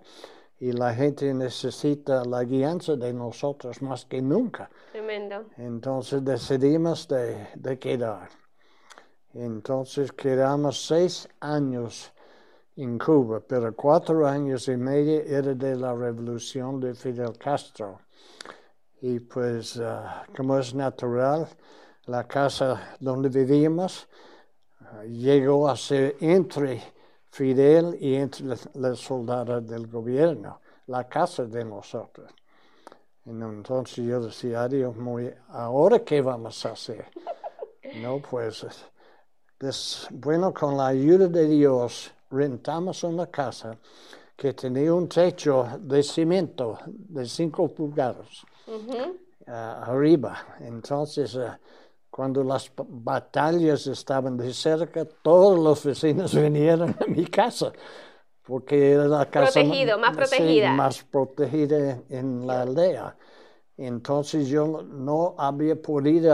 y 0.59 0.71
la 0.71 0.93
gente 0.93 1.33
necesita 1.33 2.23
la 2.23 2.43
guianza 2.43 2.95
de 2.95 3.13
nosotros 3.13 3.81
más 3.81 4.05
que 4.05 4.21
nunca. 4.21 4.69
Tremendo. 4.91 5.45
Entonces 5.57 6.23
decidimos 6.23 7.07
de, 7.07 7.47
de 7.55 7.77
quedar. 7.77 8.29
Entonces 9.33 10.11
quedamos 10.13 10.85
seis 10.85 11.27
años 11.41 12.13
en 12.77 12.97
Cuba, 12.97 13.41
pero 13.45 13.75
cuatro 13.75 14.27
años 14.27 14.67
y 14.67 14.77
medio 14.77 15.21
era 15.21 15.53
de 15.53 15.75
la 15.75 15.93
revolución 15.93 16.79
de 16.79 16.93
Fidel 16.93 17.37
Castro. 17.37 17.99
Y 19.01 19.19
pues, 19.19 19.77
ah, 19.77 20.25
como 20.35 20.57
es 20.57 20.73
natural, 20.73 21.47
la 22.05 22.27
casa 22.27 22.95
donde 22.99 23.29
vivíamos 23.29 24.07
ah, 24.79 25.03
llegó 25.03 25.69
a 25.69 25.75
ser 25.75 26.15
entre 26.19 26.81
Fidel 27.35 27.97
y 27.99 28.15
entre 28.15 28.45
las 28.75 28.97
soldadas 28.99 29.67
del 29.67 29.87
gobierno, 29.87 30.61
la 30.87 31.03
casa 31.05 31.43
de 31.43 31.65
nosotros. 31.65 32.31
Entonces 33.25 34.05
yo 34.05 34.21
decía, 34.21 34.63
"Ay, 34.63 34.77
Dios 34.77 34.95
mío, 34.95 35.33
¿ahora 35.49 35.99
qué 35.99 36.21
vamos 36.21 36.65
a 36.65 36.71
hacer? 36.71 37.07
No, 38.01 38.21
pues, 38.21 38.65
des- 39.59 40.07
bueno, 40.11 40.53
con 40.53 40.77
la 40.77 40.87
ayuda 40.87 41.27
de 41.27 41.45
Dios, 41.45 42.09
rentamos 42.31 43.03
una 43.03 43.27
casa 43.27 43.77
que 44.37 44.53
tenía 44.53 44.93
un 44.93 45.09
techo 45.09 45.67
de 45.81 46.03
cemento 46.03 46.79
de 46.85 47.25
cinco 47.25 47.67
pulgadas 47.67 48.45
Ujú. 48.65 49.17
ah, 49.47 49.83
arriba. 49.87 50.37
Entonces, 50.61 51.35
ah, 51.35 51.59
cuando 52.15 52.43
las 52.43 52.71
batallas 52.77 53.87
estaban 53.87 54.37
de 54.37 54.53
cerca, 54.53 55.05
todos 55.05 55.59
los 55.59 55.83
vecinos 55.83 56.33
vinieron 56.35 56.91
a 56.91 57.05
mi 57.07 57.25
casa, 57.27 57.73
porque 58.43 58.93
era 58.93 59.05
la 59.07 59.29
casa 59.29 59.61
Protegido, 59.61 59.97
más 59.99 60.11
sí, 60.11 60.15
protegida. 60.17 60.75
más 60.77 61.03
protegida 61.03 62.01
en 62.09 62.47
la 62.47 62.61
aldea. 62.63 63.17
Entonces 63.77 64.47
yo 64.49 64.83
no- 64.83 65.35
había 65.37 65.75
podido 65.81 66.33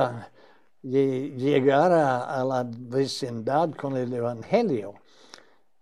lle- 0.83 1.35
llegar 1.37 1.91
a, 1.91 2.41
a 2.41 2.43
la 2.45 2.65
vecindad 2.67 3.71
con 3.73 3.97
el 3.97 4.13
Evangelio, 4.13 4.95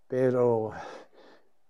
pero 0.07 0.71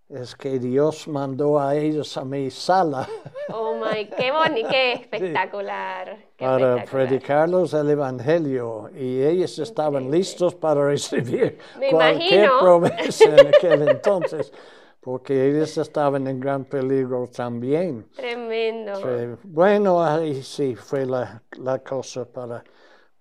es 0.09 0.35
que 0.35 0.59
Dios 0.59 1.07
mandó 1.07 1.59
a 1.59 1.75
ellos 1.75 2.17
a 2.17 2.25
mi 2.25 2.49
sala. 2.51 3.07
Oh 3.51 3.75
my, 3.75 4.13
qué 4.15 4.31
bonito, 4.31 4.69
qué 4.69 4.93
espectacular. 4.93 6.17
qué 6.37 6.45
para 6.45 6.77
espectacular. 6.77 6.87
predicarlos 6.87 7.73
el 7.73 7.89
Evangelio 7.89 8.89
y 8.95 9.21
ellos 9.23 9.57
estaban 9.59 10.09
listos 10.11 10.55
para 10.55 10.85
recibir 10.85 11.57
Me 11.73 11.89
cualquier 11.89 12.51
imagino. 12.51 12.59
promesa 12.59 13.35
en 13.37 13.47
aquel 13.47 13.81
entonces, 13.89 14.53
porque 15.01 15.49
ellos 15.49 15.77
estaban 15.77 16.27
en 16.27 16.39
gran 16.39 16.65
peligro 16.65 17.27
también. 17.27 18.07
Tremendo. 18.15 19.37
Bueno, 19.43 20.03
ahí 20.03 20.43
sí 20.43 20.75
fue 20.75 21.05
la, 21.05 21.43
la 21.57 21.79
cosa 21.79 22.25
para, 22.25 22.63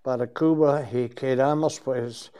para 0.02 0.26
Cuba 0.28 0.85
y 0.92 1.09
quedamos 1.11 1.80
pues 1.80 2.33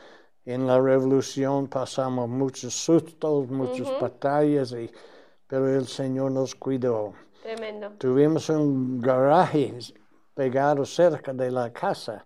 en 0.51 0.67
la 0.67 0.79
revolución, 0.79 1.67
pasamos 1.67 2.27
muchos 2.27 2.73
sustos, 2.73 3.47
muchas 3.49 3.87
batallas, 3.99 4.71
y, 4.71 4.89
pero 5.47 5.67
el 5.67 5.87
Señor 5.87 6.31
nos 6.31 6.55
cuidó. 6.55 7.13
Tremendo. 7.41 7.91
Tuvimos 7.97 8.49
un 8.49 8.99
garaje 8.99 9.73
pegado 10.33 10.85
cerca 10.85 11.33
de 11.33 11.51
la 11.51 11.71
casa 11.71 12.25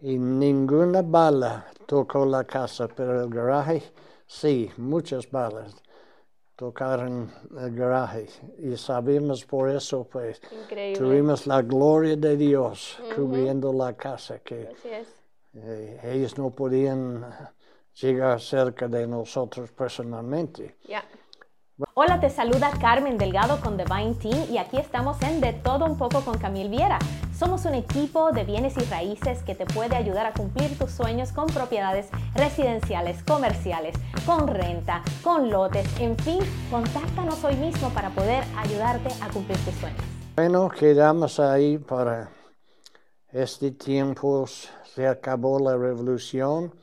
y 0.00 0.18
ninguna 0.18 1.02
bala 1.02 1.66
tocó 1.86 2.24
la 2.24 2.44
casa, 2.44 2.88
pero 2.88 3.22
el 3.22 3.28
garaje 3.30 3.82
sí, 4.26 4.70
muchas 4.76 5.30
balas. 5.30 5.74
tocar 6.56 7.00
en 7.00 7.30
el 7.58 7.74
garaje. 7.74 8.26
Y 8.58 8.76
sabíamos 8.76 9.46
por 9.46 9.70
eso, 9.70 10.04
pues, 10.04 10.42
Increíble. 10.52 10.98
tuvimos 10.98 11.46
la 11.46 11.62
gloria 11.62 12.16
de 12.16 12.36
Dios 12.36 12.98
cubriendo 13.16 13.72
la 13.72 13.94
casa, 13.94 14.40
que 14.40 14.68
Así 14.68 14.90
es. 14.90 15.19
Eh, 15.54 16.00
ellos 16.04 16.38
no 16.38 16.50
podían 16.50 17.24
llegar 18.00 18.40
cerca 18.40 18.88
de 18.88 19.06
nosotros 19.06 19.70
personalmente. 19.72 20.76
Ya. 20.88 21.04
Hola, 21.94 22.20
te 22.20 22.28
saluda 22.28 22.70
Carmen 22.78 23.16
Delgado 23.16 23.58
con 23.60 23.78
Divine 23.78 24.14
Team 24.14 24.50
y 24.50 24.58
aquí 24.58 24.76
estamos 24.76 25.20
en 25.22 25.40
De 25.40 25.54
Todo 25.54 25.86
Un 25.86 25.96
poco 25.96 26.20
con 26.20 26.36
Camil 26.36 26.68
Viera. 26.68 26.98
Somos 27.34 27.64
un 27.64 27.72
equipo 27.72 28.32
de 28.32 28.44
bienes 28.44 28.76
y 28.76 28.80
raíces 28.80 29.42
que 29.42 29.54
te 29.54 29.64
puede 29.64 29.96
ayudar 29.96 30.26
a 30.26 30.34
cumplir 30.34 30.76
tus 30.76 30.90
sueños 30.90 31.32
con 31.32 31.46
propiedades 31.46 32.10
residenciales, 32.34 33.22
comerciales, 33.24 33.94
con 34.26 34.46
renta, 34.46 35.02
con 35.24 35.50
lotes, 35.50 35.86
en 35.98 36.18
fin, 36.18 36.40
contáctanos 36.70 37.42
hoy 37.44 37.56
mismo 37.56 37.88
para 37.94 38.10
poder 38.10 38.44
ayudarte 38.58 39.08
a 39.22 39.30
cumplir 39.30 39.56
tus 39.64 39.74
sueños. 39.76 40.02
Bueno, 40.36 40.68
quedamos 40.68 41.40
ahí 41.40 41.78
para 41.78 42.30
este 43.32 43.70
tiempo. 43.70 44.44
Se 44.94 45.06
acabó 45.06 45.60
la 45.60 45.76
revolución, 45.76 46.74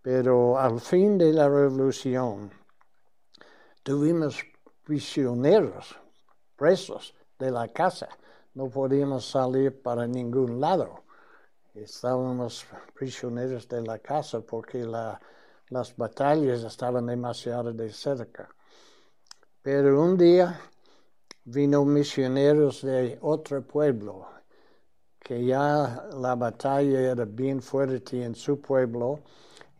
pero 0.00 0.56
al 0.58 0.78
fin 0.80 1.18
de 1.18 1.32
la 1.32 1.48
revolución 1.48 2.52
tuvimos 3.82 4.40
prisioneros, 4.84 5.96
presos 6.54 7.14
de 7.40 7.50
la 7.50 7.66
casa. 7.66 8.08
No 8.54 8.68
podíamos 8.68 9.28
salir 9.28 9.82
para 9.82 10.06
ningún 10.06 10.60
lado. 10.60 11.02
Estábamos 11.74 12.64
prisioneros 12.94 13.66
de 13.66 13.82
la 13.82 13.98
casa 13.98 14.40
porque 14.40 14.84
la- 14.84 15.20
las 15.68 15.96
batallas 15.96 16.62
estaban 16.62 17.06
demasiado 17.06 17.72
de 17.72 17.90
cerca. 17.92 18.48
Pero 19.62 20.00
un 20.00 20.16
día 20.16 20.60
vino 21.44 21.84
misioneros 21.84 22.82
de 22.82 23.18
otro 23.20 23.66
pueblo, 23.66 24.28
que 25.22 25.44
ya 25.44 26.08
la 26.20 26.34
batalla 26.34 27.00
era 27.12 27.24
bien 27.24 27.62
fuerte 27.62 28.22
en 28.24 28.34
su 28.34 28.60
pueblo 28.60 29.20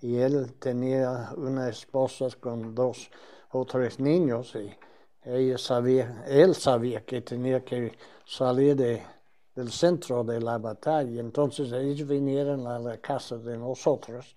y 0.00 0.16
él 0.16 0.54
tenía 0.58 1.32
una 1.36 1.68
esposa 1.68 2.26
con 2.40 2.74
dos 2.74 3.10
o 3.50 3.64
tres 3.64 3.98
niños 3.98 4.54
y 4.56 5.56
sabía, 5.58 6.24
él 6.26 6.54
sabía 6.54 7.04
que 7.04 7.20
tenía 7.22 7.64
que 7.64 7.92
salir 8.24 8.76
de- 8.76 9.02
del 9.54 9.70
centro 9.70 10.24
de 10.24 10.40
la 10.40 10.58
batalla. 10.58 11.20
Entonces 11.20 11.72
ellos 11.72 12.08
vinieron 12.08 12.66
a 12.66 12.78
la 12.78 12.98
casa 12.98 13.36
de 13.38 13.56
nosotros, 13.58 14.36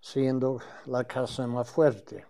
siendo 0.00 0.60
la 0.86 1.04
casa 1.04 1.46
más 1.46 1.70
fuerte. 1.70 2.26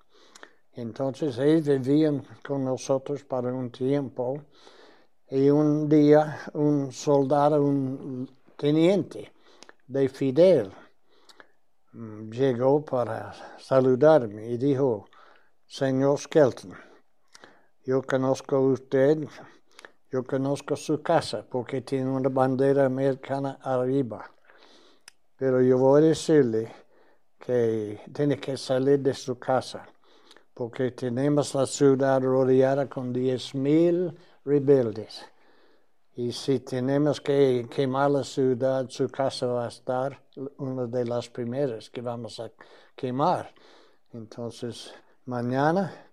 Entonces 0.75 1.38
ellos 1.38 1.66
vivían 1.66 2.23
con 2.47 2.64
nosotros 2.64 3.25
para 3.25 3.52
un 3.52 3.71
tiempo 3.71 4.42
y 5.32 5.48
un 5.48 5.88
día 5.88 6.40
un 6.52 6.92
soldado, 6.92 7.62
un 7.62 8.28
teniente 8.54 9.32
de 9.86 10.06
Fidel, 10.10 10.70
mm, 11.92 12.30
llegó 12.30 12.84
para 12.84 13.32
saludarme 13.58 14.50
y 14.50 14.58
dijo, 14.58 15.06
señor 15.66 16.18
Skelton, 16.18 16.74
yo 17.82 18.02
conozco 18.02 18.56
a 18.56 18.60
usted, 18.60 19.26
yo 20.10 20.22
conozco 20.22 20.76
su 20.76 21.02
casa 21.02 21.46
porque 21.48 21.80
tiene 21.80 22.10
una 22.10 22.28
bandera 22.28 22.84
americana 22.84 23.58
arriba, 23.62 24.30
pero 25.38 25.62
yo 25.62 25.78
voy 25.78 26.02
a 26.02 26.06
decirle 26.08 26.70
que 27.38 28.02
tiene 28.12 28.38
que 28.38 28.58
salir 28.58 28.98
de 28.98 29.14
su 29.14 29.38
casa 29.38 29.88
porque 30.52 30.90
tenemos 30.90 31.54
la 31.54 31.64
ciudad 31.64 32.20
rodeada 32.20 32.86
con 32.86 33.14
10.000 33.14 34.14
rebeldes. 34.44 35.25
Y 36.14 36.32
si 36.32 36.61
tenemos 36.61 37.20
que 37.20 37.66
quemar 37.75 38.11
la 38.11 38.25
ciudad, 38.25 38.87
su 38.90 39.08
casa 39.08 39.46
va 39.46 39.64
a 39.64 39.68
estar 39.68 40.22
una 40.58 40.87
de 40.87 41.06
las 41.06 41.28
primeras 41.28 41.88
que 41.88 42.02
vamos 42.02 42.38
a 42.38 42.50
quemar. 42.94 43.54
Entonces, 44.12 44.92
mañana 45.25 46.12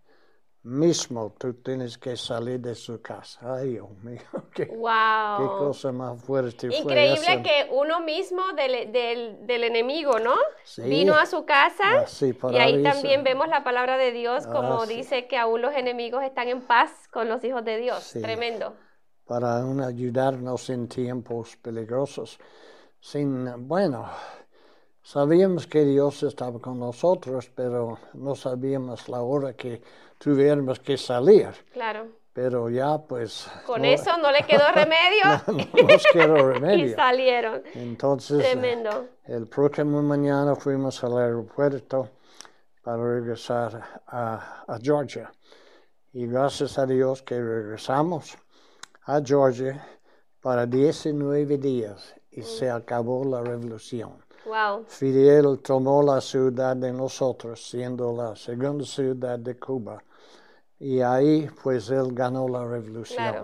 mismo 0.63 1.35
tú 1.37 1.53
tienes 1.55 1.97
que 1.97 2.15
salir 2.17 2.59
de 2.61 2.75
su 2.75 3.01
casa. 3.01 3.55
Ay, 3.55 3.71
Dios 3.73 3.89
mío, 4.03 4.21
qué, 4.53 4.79
qué 5.33 5.49
Wow. 5.49 5.49
cosa 5.51 5.91
más 5.91 6.21
fuerte 6.23 6.71
fue 6.73 7.11
Increíble 7.11 7.13
esa. 7.13 7.43
que 7.43 7.67
uno 7.71 8.01
mismo 8.01 8.53
del, 8.53 8.91
del, 8.91 9.45
del 9.47 9.63
enemigo, 9.63 10.19
¿no? 10.19 10.35
Sí. 10.63 10.81
Vino 10.81 11.15
a 11.15 11.25
su 11.25 11.45
casa 11.45 11.85
y 12.47 12.57
ahí 12.57 12.77
aviso. 12.77 12.81
también 12.81 13.23
vemos 13.23 13.47
la 13.49 13.63
palabra 13.63 13.97
de 13.97 14.11
Dios 14.11 14.47
como 14.47 14.75
Ah, 14.75 14.85
sí. 14.85 14.87
dice 14.87 15.27
que 15.27 15.37
aún 15.37 15.61
los 15.61 15.73
enemigos 15.75 16.23
están 16.23 16.47
en 16.49 16.61
paz 16.67 17.07
con 17.11 17.27
los 17.29 17.43
hijos 17.43 17.65
de 17.65 17.77
Dios. 17.77 18.17
Tremendo. 18.21 18.75
para 19.25 19.57
ayudarnos 19.87 20.69
en 20.69 20.87
tiempos 20.87 21.55
peligrosos. 21.57 22.37
Sin, 22.99 23.67
bueno, 23.67 24.09
sabíamos 25.03 25.67
que 25.67 25.85
Dios 25.85 26.23
estaba 26.23 26.59
con 26.59 26.79
nosotros, 26.79 27.51
pero 27.55 27.99
no 28.13 28.35
sabíamos 28.35 29.09
la 29.09 29.21
hora 29.21 29.55
que 29.55 29.81
tuviéramos 30.19 30.79
que 30.79 30.97
salir. 30.97 31.49
Claro. 31.73 32.07
Pero 32.31 32.69
ya, 32.69 32.97
pues. 32.99 33.49
Con 33.65 33.81
no- 33.81 33.87
eso 33.87 34.15
no 34.19 34.31
le 34.31 34.43
quedó 34.43 34.63
remedio 34.73 35.23
no 35.47 35.87
nos 35.87 36.03
quedó 36.13 36.37
y 36.51 36.53
remedio. 36.53 36.95
salieron. 36.95 37.63
Entonces, 37.73 38.37
Tremendo. 38.37 39.07
el 39.25 39.47
próximo 39.47 40.01
mañana 40.03 40.55
fuimos 40.55 41.03
al 41.03 41.17
aeropuerto 41.17 42.09
para 42.83 43.03
regresar 43.03 44.01
a, 44.07 44.63
a 44.67 44.77
Georgia. 44.81 45.31
Y 46.13 46.27
gracias 46.27 46.77
a 46.77 46.85
Dios 46.85 47.21
que 47.23 47.35
regresamos 47.41 48.37
a 49.05 49.19
Georgia 49.23 49.83
para 50.41 50.65
19 50.65 51.57
días 51.57 52.15
y 52.31 52.41
se 52.43 52.69
acabó 52.69 53.25
la 53.25 53.41
revolución. 53.41 54.13
Wow. 54.45 54.85
Fidel 54.87 55.59
tomó 55.61 56.01
la 56.01 56.21
ciudad 56.21 56.75
de 56.77 56.93
nosotros, 56.93 57.67
siendo 57.69 58.15
la 58.15 58.35
segunda 58.35 58.85
ciudad 58.85 59.37
de 59.37 59.59
Cuba. 59.59 60.01
Y 60.79 61.01
ahí, 61.01 61.49
pues, 61.61 61.89
él 61.89 62.13
ganó 62.13 62.47
la 62.47 62.65
revolución. 62.65 63.17
Claro. 63.17 63.43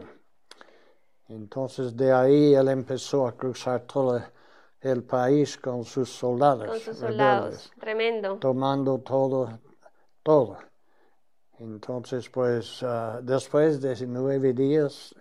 Entonces, 1.27 1.95
de 1.95 2.11
ahí 2.13 2.53
él 2.53 2.67
empezó 2.69 3.27
a 3.27 3.33
cruzar 3.35 3.81
todo 3.81 4.21
el 4.81 5.03
país 5.03 5.57
con 5.57 5.83
sus 5.83 6.09
soldados. 6.09 6.67
Con 6.67 6.79
sus 6.79 6.99
rebeldes, 6.99 7.09
soldados. 7.09 7.73
Tremendo. 7.79 8.37
tomando 8.37 8.99
todo, 8.99 9.59
todo. 10.23 10.57
Entonces, 11.59 12.29
pues, 12.29 12.83
ah, 12.83 13.19
después 13.23 13.81
de 13.81 13.95
nueve 14.07 14.53
días, 14.53 15.15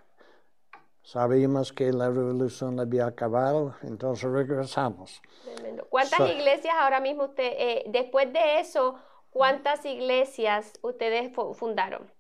sabíamos 1.03 1.73
que 1.73 1.93
la 1.93 2.09
revolución 2.09 2.79
había 2.81 3.07
acabado, 3.07 3.75
entonces 3.83 4.31
regresamos. 4.31 5.21
Tremendo. 5.45 5.87
¿Cuántas 5.89 6.19
So- 6.19 6.29
iglesias 6.29 6.75
ahora 6.79 7.01
mismo 7.01 7.25
usted, 7.25 7.53
eh, 7.57 7.85
después 7.89 8.33
de 8.33 8.61
eso, 8.61 8.97
cuántas 9.35 9.85
iglesias 9.85 10.73
ustedes 10.83 11.35
fu- 11.35 11.55
fundaron? 11.55 12.11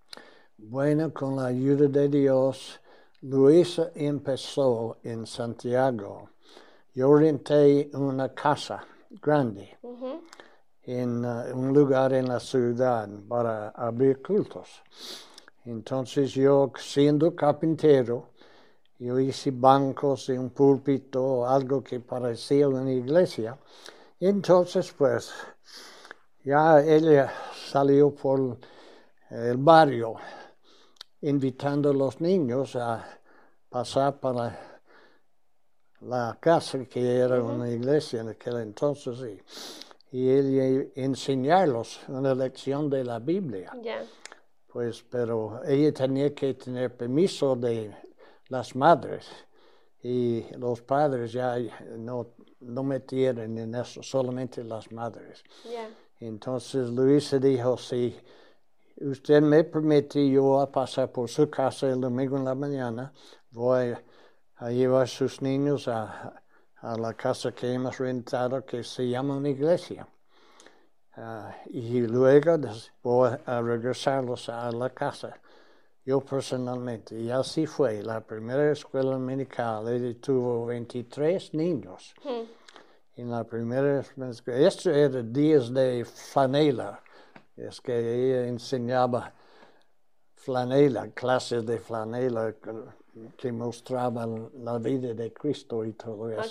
Bueno, 0.59 1.13
con 1.13 1.37
la 1.37 1.47
ayuda 1.47 1.87
de 1.89 2.09
Dios, 2.09 2.81
Luisa 3.23 3.93
empezó 3.95 4.99
en 5.05 5.27
Santiago. 5.27 6.31
Yo 6.95 7.15
renté 7.17 7.91
una 7.95 8.35
casa 8.35 8.85
grande 9.23 9.79
en 10.83 11.25
uh, 11.25 11.53
un 11.55 11.73
lugar 11.73 12.13
en 12.13 12.29
la 12.29 12.39
ciudad 12.41 13.09
para 13.29 13.71
abrir 13.71 14.23
cultos. 14.23 14.69
Entonces 15.65 16.33
yo, 16.33 16.73
siendo 16.79 17.35
carpintero, 17.35 18.31
yo 18.99 19.21
hice 19.21 19.51
bancos 19.53 20.29
y 20.31 20.33
un 20.33 20.51
púlpito, 20.51 21.49
algo 21.49 21.83
que 21.85 22.01
parecía 22.01 22.69
una 22.69 22.93
iglesia. 22.93 23.59
Entonces, 24.21 24.93
pues, 24.99 25.33
ya 26.45 26.81
ella 26.81 27.33
salió 27.55 28.15
por 28.15 28.59
el 29.31 29.57
barrio 29.57 30.17
invitando 31.23 31.91
a 31.91 31.95
los 31.95 32.21
niños 32.21 32.77
a 32.77 33.03
pasar 33.69 34.21
para 34.21 34.81
la 36.03 36.37
casa 36.39 36.85
que 36.85 37.17
era 37.17 37.43
una 37.43 37.71
iglesia 37.71 38.21
en 38.21 38.29
aquel 38.29 38.59
entonces 38.59 39.43
y, 40.13 40.19
y 40.19 40.31
ella 40.31 40.87
enseñarlos 40.95 42.01
una 42.09 42.35
lección 42.35 42.91
de 42.91 43.05
la 43.05 43.19
Biblia. 43.19 43.73
Ya. 43.83 44.05
Pues, 44.69 45.03
pero 45.03 45.63
ella 45.65 45.93
tenía 45.93 46.35
que 46.35 46.55
tener 46.55 46.97
permiso 46.97 47.57
de 47.57 47.97
las 48.49 48.77
madres 48.77 49.27
y 50.03 50.45
los 50.59 50.83
padres 50.83 51.33
ya 51.33 51.57
no, 51.97 52.35
no 52.61 52.83
metieron 52.83 53.57
en 53.57 53.75
eso, 53.75 54.03
solamente 54.03 54.63
las 54.63 54.93
madres. 54.93 55.43
Ya. 55.65 55.89
Entonces 56.21 56.91
Luisa 56.91 57.39
dijo, 57.39 57.77
si 57.77 58.17
usted 59.01 59.43
me 59.43 59.65
permite, 59.65 60.29
yo 60.29 60.61
a 60.61 60.71
pasar 60.71 61.11
por 61.13 61.29
su 61.29 61.51
casa 61.51 61.89
el 61.91 62.01
domingo 62.01 62.37
en 62.37 62.45
la 62.45 62.55
mañana, 62.55 63.13
voy 63.51 63.95
a 64.57 64.71
llevar 64.71 65.03
a 65.03 65.07
sus 65.07 65.43
niños 65.43 65.89
a, 65.89 66.43
a 66.85 66.97
la 66.99 67.15
casa 67.15 67.53
que 67.53 67.73
hemos 67.73 67.99
rentado 67.99 68.65
que 68.65 68.85
se 68.85 69.09
llama 69.09 69.37
una 69.37 69.49
iglesia. 69.49 70.07
Ah, 71.17 71.57
y 71.67 72.01
luego 72.01 72.59
voy 73.03 73.31
a 73.47 73.61
regresarlos 73.63 74.49
a 74.49 74.71
la 74.73 74.91
casa, 74.91 75.41
yo 76.05 76.21
personalmente. 76.21 77.19
Y 77.19 77.31
así 77.31 77.67
fue. 77.67 78.03
La 78.03 78.21
primera 78.21 78.73
escuela 78.73 79.13
dominical 79.13 80.17
tuvo 80.21 80.67
23 80.67 81.55
niños. 81.55 82.15
En 83.17 83.31
la 83.31 83.45
primera 83.45 84.03
esto 84.47 84.91
era 84.91 85.23
días 85.23 85.73
de 85.73 86.05
flanela, 86.05 87.01
es 87.57 87.81
que 87.81 87.93
ella 87.97 88.49
enseñaba 88.49 89.33
flanela, 90.35 91.09
clases 91.13 91.65
de 91.65 91.79
flanela 91.79 92.55
que- 93.39 93.53
mostraban 93.53 94.51
la 94.65 94.79
vida 94.79 95.15
de 95.15 95.33
Cristo 95.33 95.85
y 95.85 95.93
todo 95.93 96.29
eso. 96.31 96.43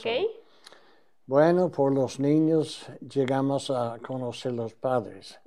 Bueno, 1.26 1.70
por 1.70 1.92
los 1.94 2.20
niños 2.20 2.86
llegamos 3.02 3.70
a 3.70 3.98
conocer 4.00 4.54
los 4.54 4.74
padres, 4.74 5.38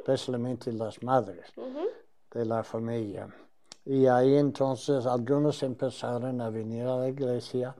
especialmente 0.00 0.70
las 0.72 1.02
madres 1.02 1.46
de 2.30 2.44
la 2.44 2.62
familia. 2.62 3.28
Y 3.86 4.06
ahí 4.06 4.36
entonces 4.36 5.06
algunos 5.06 5.62
empezaron 5.62 6.40
a 6.42 6.50
venir 6.50 6.84
a 6.86 6.96
la 6.98 7.08
iglesia 7.08 7.74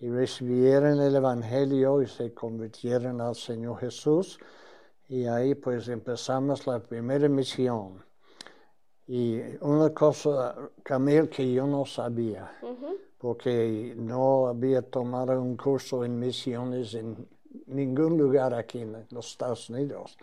y 0.00 0.08
recibieron 0.08 1.00
el 1.00 1.14
Evangelio 1.14 2.02
y 2.02 2.06
se 2.06 2.32
convirtieron 2.32 3.20
al 3.20 3.34
Señor 3.34 3.78
Jesús. 3.78 4.38
Y 5.08 5.26
ahí 5.26 5.54
pues 5.54 5.88
empezamos 5.88 6.66
la 6.66 6.80
primera 6.80 7.28
misión. 7.28 8.02
Y 9.06 9.40
una 9.60 9.92
cosa, 9.92 10.56
Camil, 10.82 11.28
que 11.28 11.52
yo 11.52 11.66
no 11.66 11.84
sabía, 11.84 12.50
porque 13.18 13.92
no 13.96 14.46
había 14.46 14.82
tomado 14.82 15.40
un 15.40 15.56
curso 15.56 16.04
en 16.04 16.18
misiones 16.18 16.94
en 16.94 17.28
ningún 17.66 18.16
lugar 18.16 18.54
aquí 18.54 18.80
en 18.80 19.06
los 19.10 19.32
Estados 19.32 19.68
Unidos. 19.68 20.16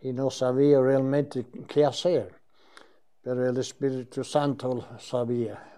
Y 0.00 0.12
no 0.12 0.30
sabía 0.30 0.80
realmente 0.80 1.46
qué 1.66 1.84
hacer. 1.84 2.34
Pero 3.22 3.48
el 3.48 3.56
Espíritu 3.56 4.22
Santo 4.22 4.86
sabía 4.98 5.72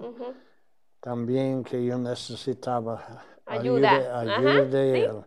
también 1.00 1.64
que 1.64 1.82
yo 1.82 1.98
necesitaba 1.98 3.24
Ayuda. 3.50 4.20
ayuda, 4.20 4.36
Ajá, 4.36 4.64
de 4.64 4.94
sí. 4.94 5.00
Él. 5.00 5.24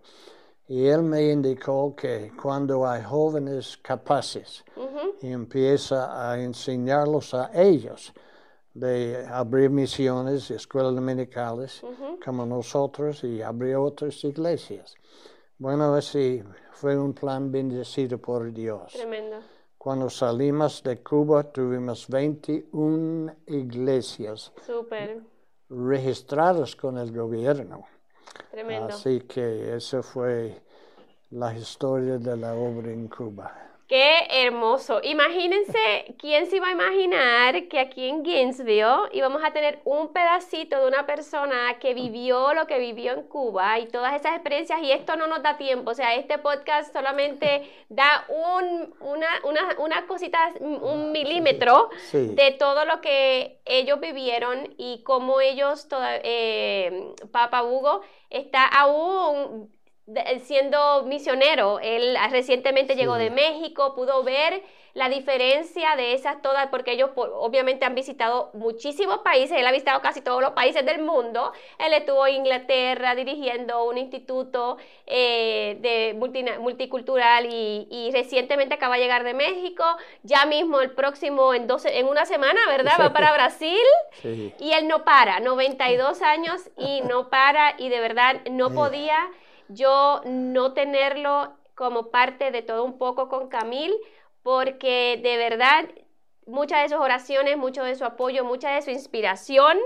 Y 0.67 0.87
Él 0.87 1.03
me 1.03 1.29
indicó 1.31 1.95
que 1.95 2.31
cuando 2.41 2.87
hay 2.87 3.03
jóvenes 3.03 3.77
capaces 3.77 4.63
y 5.21 5.31
empieza 5.31 6.31
a 6.31 6.41
enseñarlos 6.41 7.33
a 7.33 7.51
ellos 7.53 8.13
de 8.73 9.25
abrir 9.29 9.69
misiones, 9.69 10.49
escuelas 10.49 10.95
dominicales, 10.95 11.81
como 12.23 12.45
nosotros, 12.45 13.23
y 13.23 13.41
abrir 13.41 13.75
otras 13.75 14.23
iglesias. 14.23 14.95
Bueno, 15.57 15.95
ese 15.97 16.43
fue 16.71 16.97
un 16.97 17.13
plan 17.13 17.51
bendecido 17.51 18.17
por 18.17 18.51
Dios. 18.51 18.93
Tremendo. 18.93 19.37
Cuando 19.77 20.09
salimos 20.09 20.81
de 20.81 21.03
Cuba 21.03 21.43
tuvimos 21.43 22.07
21 22.07 23.35
iglesias 23.47 24.53
registradas 25.69 26.75
con 26.75 26.97
el 26.97 27.11
gobierno. 27.11 27.85
Tremendo. 28.51 28.93
Así 28.93 29.21
que 29.21 29.75
esa 29.75 30.01
fue 30.03 30.61
la 31.31 31.53
historia 31.55 32.17
de 32.17 32.37
la 32.37 32.53
obra 32.53 32.91
en 32.91 33.07
Cuba. 33.07 33.59
Qué 33.85 34.25
hermoso. 34.29 35.01
Imagínense, 35.03 36.15
¿quién 36.17 36.47
se 36.47 36.55
iba 36.55 36.67
a 36.67 36.71
imaginar 36.71 37.67
que 37.67 37.79
aquí 37.79 38.07
en 38.07 38.23
Gainesville 38.23 39.09
íbamos 39.11 39.43
a 39.43 39.51
tener 39.51 39.81
un 39.83 40.11
pedacito 40.13 40.79
de 40.79 40.87
una 40.87 41.05
persona 41.05 41.77
que 41.79 41.93
vivió 41.93 42.53
lo 42.55 42.65
que 42.65 42.79
vivió 42.79 43.11
en 43.13 43.23
Cuba 43.23 43.77
y 43.79 43.87
todas 43.87 44.15
esas 44.15 44.33
experiencias? 44.35 44.81
Y 44.81 44.91
esto 44.91 45.15
no 45.17 45.27
nos 45.27 45.43
da 45.43 45.57
tiempo. 45.57 45.91
O 45.91 45.93
sea, 45.93 46.15
este 46.15 46.39
podcast 46.39 46.91
solamente 46.93 47.69
da 47.89 48.25
un, 48.29 48.95
una, 49.01 49.27
una, 49.43 49.75
una 49.77 50.07
cosita, 50.07 50.39
un 50.61 51.11
milímetro 51.11 51.89
Sí. 52.09 52.33
de 52.33 52.51
todo 52.51 52.85
lo 52.85 52.99
que 53.01 53.59
ellos 53.65 53.99
vivieron 53.99 54.73
y 54.77 55.03
cómo 55.03 55.39
ellos, 55.41 55.87
toda, 55.87 56.15
eh, 56.23 57.13
Papa 57.31 57.61
Hugo, 57.63 58.01
está 58.33 58.65
aún 58.65 59.69
siendo 60.43 61.03
misionero. 61.03 61.79
Él 61.79 62.17
recientemente 62.29 62.95
llegó 62.95 63.15
de 63.15 63.29
México, 63.29 63.95
pudo 63.95 64.23
ver 64.23 64.63
la 64.93 65.09
diferencia 65.09 65.95
de 65.95 66.13
esas 66.13 66.41
todas, 66.43 66.67
porque 66.67 66.91
ellos 66.91 67.09
por- 67.15 67.31
obviamente 67.35 67.83
han 67.85 67.95
visitado 67.95 68.51
muchísimos 68.53 69.19
países, 69.19 69.57
él 69.57 69.65
ha 69.65 69.71
visitado 69.71 70.01
casi 70.01 70.21
todos 70.21 70.41
los 70.41 70.51
países 70.51 70.85
del 70.85 71.01
mundo, 71.01 71.51
él 71.79 71.93
estuvo 71.93 72.27
en 72.27 72.35
Inglaterra 72.35 73.15
dirigiendo 73.15 73.85
un 73.85 73.97
instituto 73.97 74.77
eh, 75.07 75.77
de 75.81 76.13
multicultural 76.59 77.47
y, 77.51 77.87
y 77.89 78.11
recientemente 78.11 78.75
acaba 78.75 78.95
de 78.95 79.01
llegar 79.01 79.23
de 79.23 79.33
México, 79.33 79.83
ya 80.23 80.45
mismo 80.45 80.79
el 80.81 80.91
próximo, 80.91 81.53
en, 81.53 81.65
12, 81.67 81.97
en 81.99 82.07
una 82.07 82.25
semana, 82.25 82.59
¿verdad? 82.67 82.93
Va 82.99 83.13
para 83.13 83.33
Brasil. 83.33 83.77
Sí. 84.21 84.53
Y 84.59 84.73
él 84.73 84.87
no 84.87 85.03
para, 85.03 85.39
92 85.39 86.21
años 86.21 86.69
y 86.77 87.01
no 87.01 87.29
para 87.29 87.75
y 87.77 87.89
de 87.89 87.99
verdad 87.99 88.41
no 88.51 88.71
podía 88.73 89.17
yo 89.69 90.21
no 90.25 90.73
tenerlo 90.73 91.53
como 91.75 92.09
parte 92.11 92.51
de 92.51 92.61
todo 92.61 92.83
un 92.83 92.97
poco 92.97 93.27
con 93.29 93.47
Camil 93.49 93.91
porque 94.43 95.19
de 95.23 95.37
verdad 95.37 95.85
muchas 96.45 96.83
de 96.83 96.89
sus 96.89 96.99
oraciones, 97.03 97.57
mucho 97.57 97.83
de 97.83 97.95
su 97.95 98.05
apoyo, 98.05 98.43
mucha 98.43 98.71
de 98.75 98.81
su 98.81 98.91
inspiración 98.91 99.77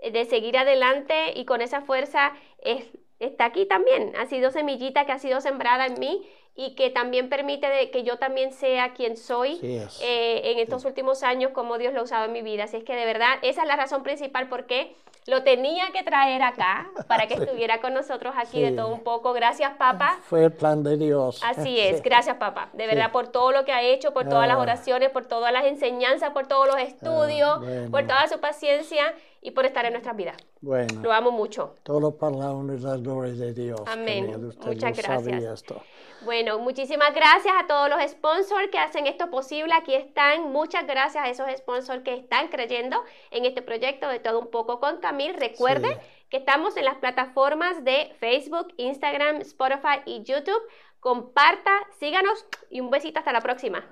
eh, 0.00 0.10
de 0.10 0.24
seguir 0.26 0.56
adelante 0.58 1.32
y 1.34 1.44
con 1.44 1.60
esa 1.62 1.80
fuerza 1.80 2.32
es- 2.62 2.86
está 3.18 3.46
aquí 3.46 3.66
también. 3.66 4.12
Ha 4.16 4.26
sido 4.26 4.50
semillita 4.50 5.04
que 5.06 5.12
ha 5.12 5.18
sido 5.18 5.40
sembrada 5.40 5.86
en 5.86 5.98
mí 5.98 6.28
y 6.54 6.74
que 6.74 6.90
también 6.90 7.28
permite 7.28 7.68
de 7.68 7.90
que 7.90 8.02
yo 8.02 8.18
también 8.18 8.52
sea 8.52 8.92
quien 8.92 9.16
soy 9.16 9.56
Sí 9.56 10.04
eh, 10.04 10.40
en 10.52 10.58
estos 10.58 10.84
últimos 10.84 11.22
años, 11.22 11.52
como 11.52 11.78
Dios 11.78 11.94
lo 11.94 12.00
ha 12.00 12.02
usado 12.04 12.26
en 12.26 12.32
mi 12.32 12.42
vida. 12.42 12.64
Así 12.64 12.76
es 12.78 12.84
que 12.84 12.94
de 12.94 13.04
verdad, 13.06 13.38
esa 13.42 13.62
es 13.62 13.68
la 13.68 13.76
razón 13.76 14.02
principal 14.02 14.48
por 14.48 14.66
qué 14.66 14.92
lo 15.26 15.42
tenía 15.42 15.84
que 15.92 16.02
traer 16.02 16.42
acá, 16.42 16.88
para 17.06 17.26
que 17.26 17.34
estuviera 17.42 17.80
con 17.80 17.92
nosotros 17.94 18.34
aquí 18.36 18.62
de 18.62 18.72
todo 18.72 18.88
un 18.88 19.00
poco. 19.02 19.32
Gracias, 19.32 19.72
papá. 19.76 20.18
Fue 20.22 20.44
el 20.44 20.52
plan 20.52 20.82
de 20.82 20.96
Dios. 20.96 21.40
Así 21.44 21.78
es, 21.80 22.02
gracias 22.02 22.36
papá, 22.36 22.68
de 22.72 22.86
verdad 22.86 23.12
por 23.12 23.28
todo 23.28 23.52
lo 23.52 23.64
que 23.64 23.72
ha 23.72 23.82
hecho, 23.82 24.12
por 24.12 24.28
todas 24.28 24.48
las 24.48 24.56
Ah. 24.56 24.60
oraciones, 24.60 25.10
por 25.10 25.26
todas 25.26 25.52
las 25.52 25.64
enseñanzas, 25.66 26.30
por 26.30 26.46
todos 26.46 26.66
los 26.66 26.76
estudios, 26.78 27.60
bueno. 27.60 27.90
por 27.90 28.02
toda 28.06 28.26
su 28.28 28.40
paciencia 28.40 29.14
y 29.40 29.52
por 29.52 29.64
estar 29.66 29.84
en 29.84 29.92
nuestras 29.92 30.16
vidas. 30.16 30.36
Bueno, 30.60 31.00
Lo 31.02 31.12
amo 31.12 31.30
mucho. 31.30 31.76
todo 31.82 32.16
para 32.16 32.34
y 32.36 32.78
la 32.80 32.96
gloria 32.96 33.32
de 33.34 33.54
Dios. 33.54 33.80
Amén. 33.86 34.52
Muchas 34.64 34.96
gracias. 34.96 35.42
esto. 35.42 35.82
Bueno, 36.22 36.58
muchísimas 36.58 37.14
gracias 37.14 37.54
a 37.62 37.66
todos 37.68 37.88
los 37.88 38.00
sponsors 38.10 38.68
que 38.72 38.78
hacen 38.78 39.06
esto 39.06 39.30
posible. 39.30 39.72
Aquí 39.74 39.94
están. 39.94 40.50
Muchas 40.52 40.84
gracias 40.86 41.24
a 41.24 41.28
esos 41.28 41.46
sponsors 41.58 42.02
que 42.02 42.14
están 42.14 42.48
creyendo 42.48 43.02
en 43.30 43.44
este 43.44 43.62
proyecto 43.62 44.08
de 44.08 44.18
todo 44.18 44.40
un 44.40 44.50
poco 44.50 44.80
con 44.80 44.98
Camil. 44.98 45.34
Recuerde 45.34 45.88
Sí. 45.94 46.00
que 46.30 46.36
estamos 46.38 46.76
en 46.76 46.86
las 46.86 46.96
plataformas 46.96 47.84
de 47.84 48.12
Facebook, 48.18 48.74
Instagram, 48.78 49.36
Spotify 49.42 50.00
y 50.06 50.22
YouTube. 50.24 50.60
Comparta, 50.98 51.70
síganos 52.00 52.44
y 52.70 52.80
un 52.80 52.90
besito 52.90 53.20
hasta 53.20 53.32
la 53.32 53.40
próxima. 53.40 53.84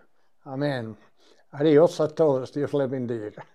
Amén. 0.42 0.96
Adiós 1.52 2.00
a 2.00 2.08
todos. 2.08 2.52
Dios 2.52 2.74
le 2.74 2.86
bendiga. 2.88 3.46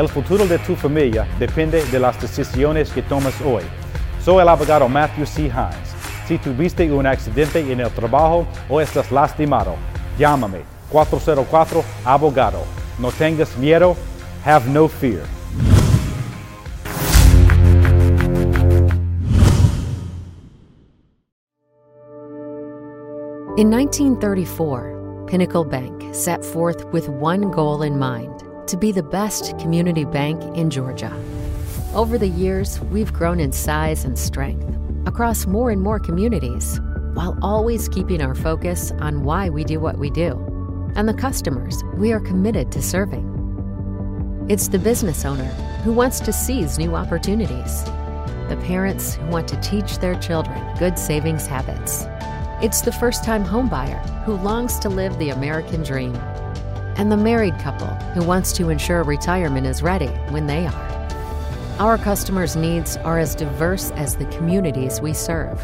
El 0.00 0.08
futuro 0.08 0.46
de 0.46 0.58
tu 0.60 0.74
familia 0.74 1.26
depende 1.38 1.84
de 1.84 1.98
las 1.98 2.18
decisiones 2.18 2.90
que 2.90 3.02
tomas 3.02 3.38
hoy. 3.42 3.62
Soy 4.24 4.40
el 4.40 4.48
abogado 4.48 4.88
Matthew 4.88 5.26
C. 5.26 5.42
Hines. 5.42 5.94
Si 6.26 6.38
tuviste 6.38 6.90
un 6.90 7.06
accidente 7.06 7.60
en 7.60 7.80
el 7.80 7.90
trabajo 7.90 8.46
o 8.70 8.80
estás 8.80 9.12
lastimado, 9.12 9.74
llámame 10.18 10.60
404 10.90 11.84
abogado. 12.06 12.64
No 12.98 13.12
tengas 13.12 13.54
miedo. 13.58 13.94
Have 14.42 14.66
no 14.70 14.88
fear. 14.88 15.20
In 23.58 23.68
1934, 23.68 25.26
Pinnacle 25.26 25.64
Bank 25.64 26.14
set 26.14 26.42
forth 26.42 26.86
with 26.90 27.06
one 27.10 27.50
goal 27.50 27.82
in 27.82 27.98
mind 27.98 28.49
to 28.70 28.76
be 28.76 28.92
the 28.92 29.02
best 29.02 29.58
community 29.58 30.04
bank 30.04 30.40
in 30.56 30.70
Georgia. 30.70 31.12
Over 31.92 32.18
the 32.18 32.28
years, 32.28 32.80
we've 32.82 33.12
grown 33.12 33.40
in 33.40 33.50
size 33.50 34.04
and 34.04 34.16
strength 34.16 34.64
across 35.06 35.44
more 35.44 35.72
and 35.72 35.82
more 35.82 35.98
communities 35.98 36.80
while 37.14 37.36
always 37.42 37.88
keeping 37.88 38.22
our 38.22 38.34
focus 38.36 38.92
on 39.00 39.24
why 39.24 39.50
we 39.50 39.64
do 39.64 39.80
what 39.80 39.98
we 39.98 40.08
do 40.10 40.38
and 40.94 41.08
the 41.08 41.14
customers 41.14 41.82
we 41.94 42.12
are 42.12 42.20
committed 42.20 42.70
to 42.70 42.80
serving. 42.80 43.26
It's 44.48 44.68
the 44.68 44.78
business 44.78 45.24
owner 45.24 45.50
who 45.82 45.92
wants 45.92 46.20
to 46.20 46.32
seize 46.32 46.78
new 46.78 46.94
opportunities, 46.94 47.82
the 48.48 48.60
parents 48.66 49.14
who 49.14 49.26
want 49.26 49.48
to 49.48 49.60
teach 49.60 49.98
their 49.98 50.14
children 50.20 50.58
good 50.78 50.96
savings 50.96 51.46
habits. 51.46 52.04
It's 52.62 52.82
the 52.82 52.92
first 52.92 53.24
time 53.24 53.44
homebuyer 53.44 54.24
who 54.24 54.34
longs 54.34 54.78
to 54.80 54.88
live 54.88 55.18
the 55.18 55.30
American 55.30 55.82
dream. 55.82 56.14
And 57.00 57.10
the 57.10 57.16
married 57.16 57.58
couple 57.60 57.88
who 58.12 58.22
wants 58.22 58.52
to 58.52 58.68
ensure 58.68 59.02
retirement 59.02 59.66
is 59.66 59.82
ready 59.82 60.08
when 60.28 60.46
they 60.46 60.66
are. 60.66 61.08
Our 61.78 61.96
customers' 61.96 62.56
needs 62.56 62.98
are 62.98 63.18
as 63.18 63.34
diverse 63.34 63.90
as 63.92 64.16
the 64.16 64.26
communities 64.26 65.00
we 65.00 65.14
serve. 65.14 65.58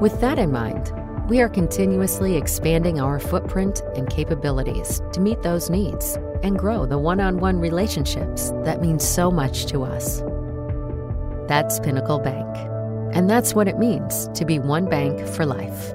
With 0.00 0.20
that 0.20 0.38
in 0.38 0.52
mind, 0.52 0.92
we 1.28 1.40
are 1.40 1.48
continuously 1.48 2.36
expanding 2.36 3.00
our 3.00 3.18
footprint 3.18 3.82
and 3.96 4.08
capabilities 4.08 5.02
to 5.14 5.20
meet 5.20 5.42
those 5.42 5.68
needs 5.68 6.16
and 6.44 6.56
grow 6.56 6.86
the 6.86 6.96
one 6.96 7.18
on 7.18 7.40
one 7.40 7.58
relationships 7.58 8.50
that 8.62 8.80
mean 8.80 9.00
so 9.00 9.32
much 9.32 9.66
to 9.66 9.82
us. 9.82 10.22
That's 11.48 11.80
Pinnacle 11.80 12.20
Bank. 12.20 12.56
And 13.16 13.28
that's 13.28 13.52
what 13.52 13.66
it 13.66 13.80
means 13.80 14.28
to 14.28 14.44
be 14.44 14.60
one 14.60 14.88
bank 14.88 15.26
for 15.26 15.44
life. 15.44 15.92